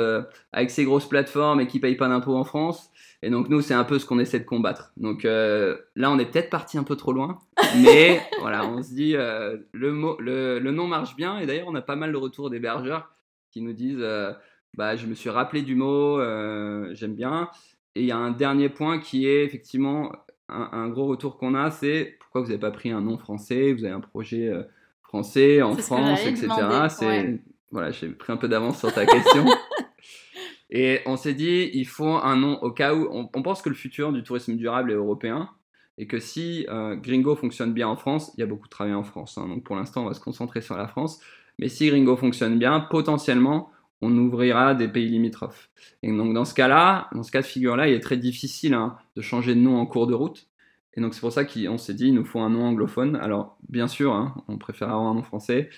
[0.52, 2.92] avec ses grosses plateformes et qui paye pas d'impôts en France.
[3.22, 4.92] Et donc nous, c'est un peu ce qu'on essaie de combattre.
[4.98, 7.40] Donc là, on est peut-être parti un peu trop loin,
[7.78, 11.40] mais voilà, on se dit le, mot, le, le nom marche bien.
[11.40, 13.10] Et d'ailleurs, on a pas mal de retours d'hébergeurs
[13.52, 14.34] qui nous disent euh,
[14.76, 17.50] bah, Je me suis rappelé du mot, euh, j'aime bien.
[17.96, 20.12] Et il y a un dernier point qui est effectivement
[20.48, 23.84] un, gros retour qu'on a c'est pourquoi vous n'avez pas pris un nom français Vous
[23.84, 24.64] avez un projet euh,
[25.02, 26.48] français en France, etc.
[26.90, 27.40] C'est
[27.72, 29.46] voilà, j'ai pris un peu d'avance sur ta question.
[30.72, 33.08] Et on s'est dit, il faut un nom au cas où.
[33.12, 35.50] On, pense que le futur du tourisme durable est européen
[35.98, 38.94] et que si euh, Gringo fonctionne bien en France, il y a beaucoup de travail
[38.94, 39.38] en France.
[39.38, 41.20] Hein, donc pour l'instant, on va se concentrer sur la France.
[41.60, 43.70] Mais si Gringo fonctionne bien, potentiellement,
[44.02, 45.70] on ouvrira des pays limitrophes.
[46.04, 48.98] Et donc dans ce cas-là, dans ce cas de figure-là, il est très difficile hein,
[49.18, 50.48] de changer de nom en cours de route.
[50.96, 53.18] Et donc c'est pour ça qu'on s'est dit, il nous faut un nom anglophone.
[53.18, 55.70] Alors bien sûr, hein, on préfère avoir un nom français,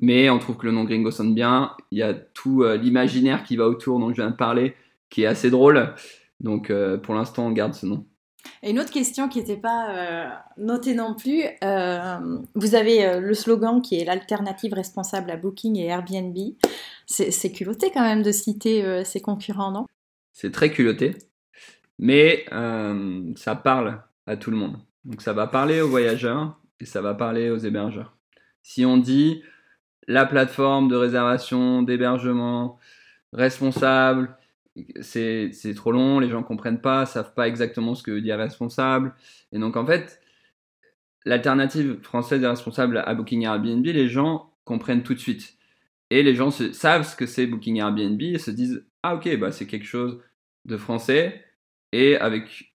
[0.00, 1.72] mais on trouve que le nom Gringo sonne bien.
[1.92, 4.74] Il y a tout euh, l'imaginaire qui va autour dont je viens de parler,
[5.08, 5.94] qui est assez drôle.
[6.40, 8.04] Donc euh, pour l'instant, on garde ce nom.
[8.62, 11.42] Et une autre question qui n'était pas euh, notée non plus,
[12.54, 16.36] vous avez le slogan qui est l'alternative responsable à Booking et Airbnb.
[17.06, 19.86] C'est culotté quand même de citer ses concurrents, non?
[20.32, 21.16] C'est très culotté,
[21.98, 22.44] mais
[23.36, 24.76] ça parle à tout le monde.
[25.04, 28.16] Donc ça va parler aux voyageurs et ça va parler aux hébergeurs.
[28.62, 29.42] Si on dit
[30.06, 32.78] la plateforme de réservation, d'hébergement,
[33.32, 34.36] responsable.
[35.00, 39.14] C'est trop long, les gens comprennent pas, savent pas exactement ce que veut dire responsable.
[39.52, 40.20] Et donc en fait,
[41.24, 45.56] l'alternative française et responsable à Booking Airbnb, les gens comprennent tout de suite.
[46.10, 49.52] Et les gens savent ce que c'est Booking Airbnb et se disent ah ok bah
[49.52, 50.20] c'est quelque chose
[50.64, 51.44] de français
[51.92, 52.74] et avec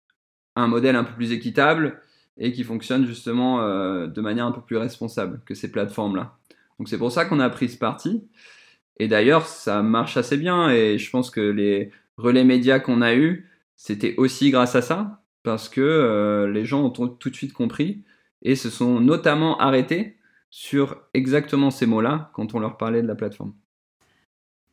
[0.56, 2.00] un modèle un peu plus équitable
[2.38, 6.38] et qui fonctionne justement euh, de manière un peu plus responsable que ces plateformes là.
[6.78, 8.28] Donc c'est pour ça qu'on a pris ce parti.
[9.00, 10.68] Et d'ailleurs, ça marche assez bien.
[10.68, 15.22] Et je pense que les relais médias qu'on a eus, c'était aussi grâce à ça,
[15.42, 18.04] parce que euh, les gens ont tout de suite compris
[18.42, 20.18] et se sont notamment arrêtés
[20.50, 23.54] sur exactement ces mots-là quand on leur parlait de la plateforme.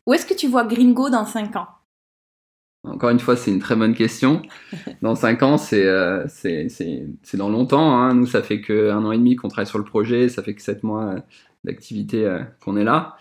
[0.05, 1.67] Où est-ce que tu vois Gringo dans 5 ans?
[2.83, 4.41] Encore une fois, c'est une très bonne question.
[5.01, 7.97] Dans 5 ans, euh, c'est dans longtemps.
[7.97, 8.13] Hein.
[8.13, 10.61] Nous, ça fait qu'un an et demi qu'on travaille sur le projet, ça fait que
[10.61, 11.15] 7 mois
[11.65, 13.17] d'activité euh, qu'on est là.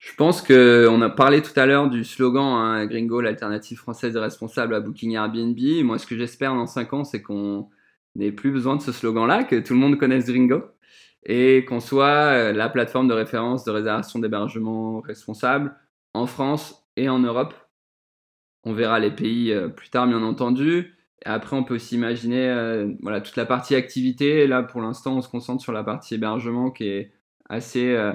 [0.00, 4.74] Je pense qu'on a parlé tout à l'heure du slogan hein, Gringo, l'alternative française responsable
[4.74, 5.58] à Booking Airbnb.
[5.84, 7.68] Moi, ce que j'espère dans 5 ans, c'est qu'on
[8.16, 10.62] n'ait plus besoin de ce slogan-là, que tout le monde connaisse Gringo
[11.26, 15.76] et qu'on soit euh, la plateforme de référence de réservation d'hébergement responsable
[16.14, 17.52] en France et en Europe.
[18.64, 20.94] On verra les pays euh, plus tard, bien entendu.
[21.26, 24.46] Après, on peut aussi imaginer voilà, toute la partie activité.
[24.46, 27.12] là, pour l'instant, on se concentre sur la partie hébergement qui est
[27.50, 28.14] assez euh,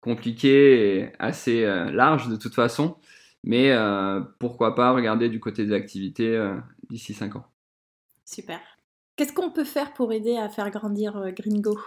[0.00, 2.96] compliqué et assez euh, large de toute façon.
[3.44, 6.52] Mais euh, pourquoi pas regarder du côté des activités
[6.90, 7.46] d'ici 5 ans.
[8.24, 8.60] Super.
[9.16, 11.78] Qu'est-ce qu'on peut faire pour aider à faire grandir Gringo?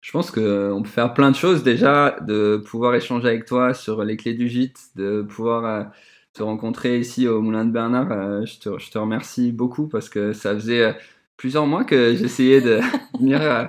[0.00, 4.04] Je pense qu'on peut faire plein de choses déjà, de pouvoir échanger avec toi sur
[4.04, 5.90] les clés du gîte, de pouvoir
[6.32, 8.46] te rencontrer ici au Moulin de Bernard.
[8.46, 10.96] je, te, je, te, remercie beaucoup parce que ça faisait
[11.36, 12.80] plusieurs mois que j'essayais de
[13.18, 13.64] venir, euh,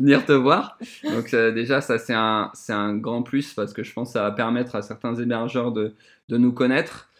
[0.00, 0.78] venir te voir.
[1.04, 4.12] Donc euh, déjà, ça c'est un, c'est un grand plus parce que je pense que
[4.14, 5.94] ça va permettre à certains hébergeurs de,
[6.28, 7.10] de nous connaître.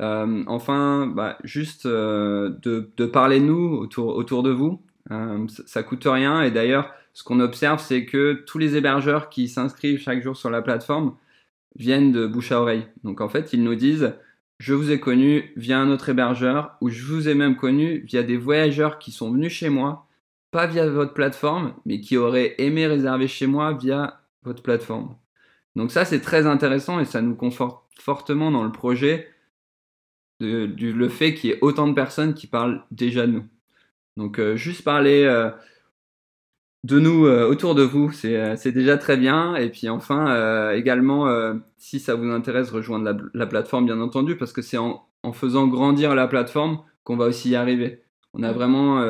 [0.00, 4.82] Euh, enfin, bah, juste de, de, parler de nous autour, autour de vous.
[5.10, 9.48] Ça, ça coûte rien et d'ailleurs, ce qu'on observe, c'est que tous les hébergeurs qui
[9.48, 11.14] s'inscrivent chaque jour sur la plateforme
[11.76, 12.86] viennent de bouche à oreille.
[13.04, 14.14] Donc en fait, ils nous disent
[14.62, 18.22] je vous ai connu via un autre hébergeur ou je vous ai même connu via
[18.22, 20.06] des voyageurs qui sont venus chez moi,
[20.52, 25.16] pas via votre plateforme, mais qui auraient aimé réserver chez moi via votre plateforme.
[25.74, 29.30] Donc ça, c'est très intéressant et ça nous conforte fortement dans le projet
[30.38, 33.44] du, le fait qu'il y ait autant de personnes qui parlent déjà de nous.
[34.16, 35.50] Donc euh, juste parler euh,
[36.84, 39.54] de nous euh, autour de vous, euh, c'est déjà très bien.
[39.56, 41.26] Et puis enfin, euh, également,
[41.78, 46.14] si ça vous intéresse, rejoindre la, plateforme, bien entendu, parce que c'est en, faisant grandir
[46.14, 48.02] la plateforme qu'on va aussi y arriver.
[48.34, 49.02] On a vraiment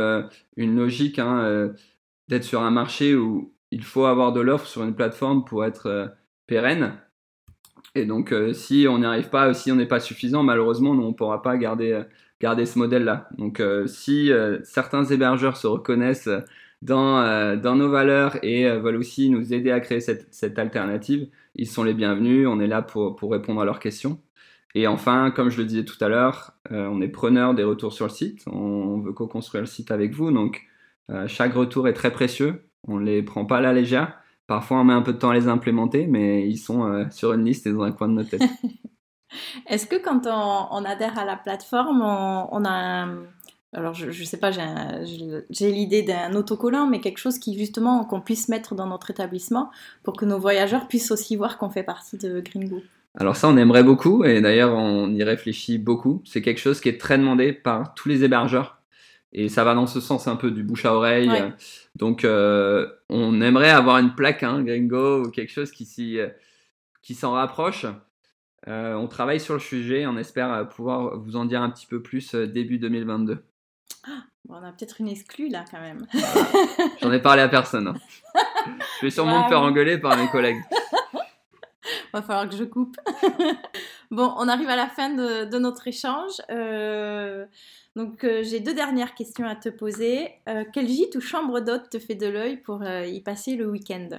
[0.56, 1.70] une logique hein,
[2.28, 6.12] d'être sur un marché où il faut avoir de l'offre sur une plateforme pour être
[6.46, 6.98] pérenne.
[7.94, 11.14] Et donc, si on n'y arrive pas, si on n'est pas suffisant, malheureusement, on ne
[11.14, 12.02] pourra pas garder,
[12.40, 13.28] garder ce modèle-là.
[13.38, 14.30] Donc, si
[14.64, 16.28] certains hébergeurs se reconnaissent
[16.82, 21.28] dans, euh, dans nos valeurs et euh, veulent aussi nous aider à créer cette, alternative,
[21.54, 22.46] ils sont les bienvenus.
[22.48, 24.20] On est là pour, pour, répondre à leurs questions.
[24.74, 27.92] Et enfin, comme je le disais tout à l'heure, euh, on est preneur des retours
[27.92, 28.42] sur le site.
[28.50, 30.30] On, veut co-construire le site avec vous.
[30.30, 30.66] Donc,
[31.26, 32.64] chaque retour est très précieux.
[32.88, 34.18] On ne les prend pas à la légère.
[34.46, 37.44] Parfois, on met un peu de temps à les implémenter, mais ils sont sur une
[37.44, 38.42] liste et dans un coin de notre tête.
[39.66, 43.24] Est-ce que quand on, on, adhère à la plateforme, on, on a un
[43.74, 48.20] alors je, ne sais pas, j'ai l'idée d'un autocollant, mais quelque chose qui justement qu'on
[48.20, 49.70] puisse mettre dans notre établissement
[50.02, 52.82] pour que nos voyageurs puissent aussi voir qu'on fait partie de Gringo.
[53.14, 56.22] Alors ça, on aimerait beaucoup, et d'ailleurs on y réfléchit beaucoup.
[56.26, 58.82] C'est quelque chose qui est très demandé par tous les hébergeurs,
[59.32, 61.30] et ça va dans ce sens un peu du bouche à oreille.
[61.96, 66.18] Donc euh, on aimerait avoir une plaque, hein, Gringo, ou quelque chose qui
[67.14, 67.86] s'en rapproche.
[68.66, 72.34] on travaille sur le sujet, on espère pouvoir vous en dire un petit peu plus
[72.34, 73.42] début 2022.
[74.48, 76.06] on a peut-être une exclue là quand même.
[77.00, 77.88] J'en ai parlé à personne.
[77.88, 77.94] Hein.
[79.00, 80.62] Je vais sûrement me faire engueuler par mes collègues.
[82.12, 82.96] Va falloir que je coupe.
[84.10, 86.40] bon, on arrive à la fin de, notre échange.
[86.50, 87.46] Euh,
[87.96, 90.28] donc, euh, j'ai deux dernières questions à te poser.
[90.48, 94.10] Euh, quel gîte ou chambre d'hôte te fait de l'œil pour y passer le week-end?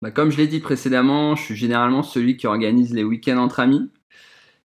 [0.00, 3.60] Bah, Comme je l'ai dit précédemment, je suis généralement celui qui organise les week-ends entre
[3.60, 3.90] amis.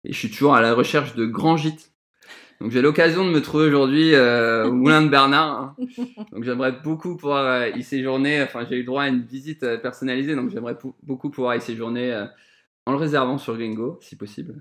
[0.04, 1.92] Et je suis toujours à la recherche de grands gîtes
[2.60, 5.60] donc j'ai l'occasion de me trouver aujourd'hui euh, au Moulin de Bernard.
[5.60, 5.76] Hein.
[6.32, 8.42] Donc j'aimerais beaucoup pouvoir euh, y séjourner.
[8.42, 12.12] Enfin j'ai eu droit à une visite euh, personnalisée, donc j'aimerais beaucoup pouvoir y séjourner
[12.12, 12.26] euh,
[12.84, 14.58] en le réservant sur Gringo, si possible.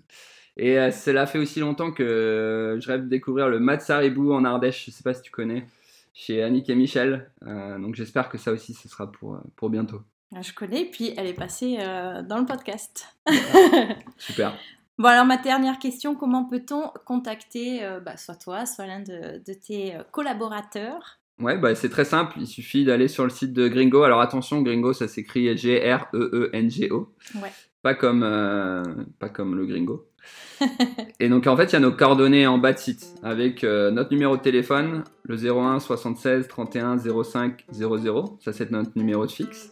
[0.56, 4.88] Et cela fait aussi longtemps que je rêve de découvrir le Matsaribou en Ardèche.
[4.88, 5.66] Je sais pas si tu connais,
[6.14, 7.32] chez Annick et Michel.
[7.42, 10.02] donc j'espère que ça aussi ce sera pour, pour bientôt.
[10.36, 11.78] Ah, je connais, puis elle est passée
[12.28, 13.08] dans le podcast.
[14.18, 14.54] Super.
[15.00, 19.54] Bon, alors ma dernière question, comment peut-on contacter euh, bah, soit toi, soit l'un de,
[19.54, 21.20] tes euh, collaborateurs?
[21.40, 24.04] Ouais, bah, c'est très simple, il suffit d'aller sur le site de Gringo.
[24.04, 27.14] Alors attention, Gringo, ça s'écrit G-R-E-E-N-G-O.
[27.42, 27.52] Ouais.
[27.82, 28.84] Pas, comme, euh,
[29.20, 30.06] pas comme le Gringo.
[31.22, 34.12] et donc en fait, il y a nos coordonnées en bas de site avec notre
[34.12, 38.38] numéro de téléphone, le 01 76 31 05 00.
[38.44, 39.70] Ça, c'est notre numéro de fixe.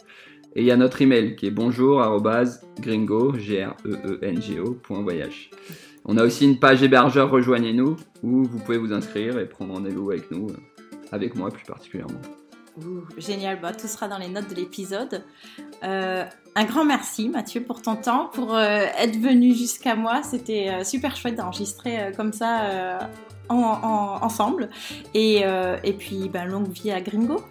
[0.56, 4.32] Et il y a notre email qui est bonjour@gringo g r e e.
[6.10, 10.10] On a aussi une page hébergeur rejoignez-nous où vous pouvez vous inscrire et prendre rendez-vous
[10.12, 10.54] avec nous, euh,
[11.12, 12.22] avec moi plus particulièrement.
[13.18, 15.26] génial, bah, tout sera dans les notes de l'épisode.
[15.84, 16.24] Euh,
[16.56, 20.24] un grand merci Mathieu pour ton temps, pour euh, être venu jusqu'à moi.
[20.24, 23.00] C'était super chouette d'enregistrer comme ça
[23.50, 24.70] ensemble.
[25.14, 25.44] Et,
[25.84, 27.42] et puis ben, longue vie à Gringo.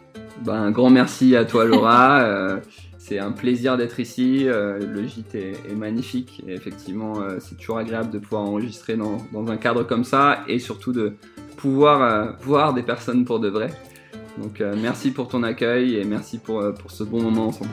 [0.40, 2.58] Ben, un grand merci à toi Laura.
[3.08, 4.48] C'est un plaisir d'être ici.
[4.48, 9.20] Euh, le gîte est, magnifique et effectivement, euh, c'est toujours agréable de pouvoir enregistrer dans,
[9.48, 11.14] un cadre comme ça et surtout de
[11.56, 13.70] pouvoir euh, voir des personnes pour de vrai.
[14.38, 17.70] Donc, merci pour ton accueil et merci pour, pour ce bon moment ensemble.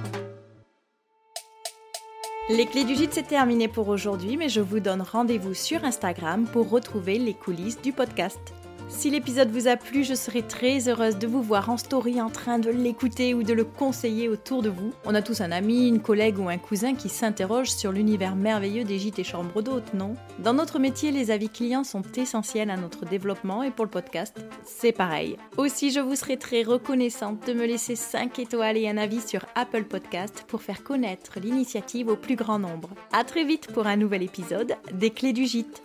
[2.50, 6.46] Les clés du gîte, c'est terminé pour aujourd'hui, mais je vous donne rendez-vous sur Instagram
[6.46, 8.40] pour retrouver les coulisses du podcast.
[8.96, 12.30] Si l'épisode vous a plu, je serai très heureuse de vous voir en story en
[12.30, 14.94] train de l'écouter ou de le conseiller autour de vous.
[15.04, 18.86] On a tous un ami, une collègue ou un cousin qui s'interroge sur l'univers merveilleux
[18.86, 20.14] des gîtes et chambres d'hôtes, non?
[20.40, 24.38] Dans notre métier, les avis clients sont essentiels à notre développement et pour le podcast,
[24.64, 25.38] c'est pareil.
[25.58, 29.46] Aussi, je vous serai très reconnaissante de me laisser 5 étoiles et un avis sur
[29.56, 32.92] Apple Podcast pour faire connaître l'initiative au plus grand nombre.
[33.12, 35.82] A très vite pour un nouvel épisode des Clés du gîte.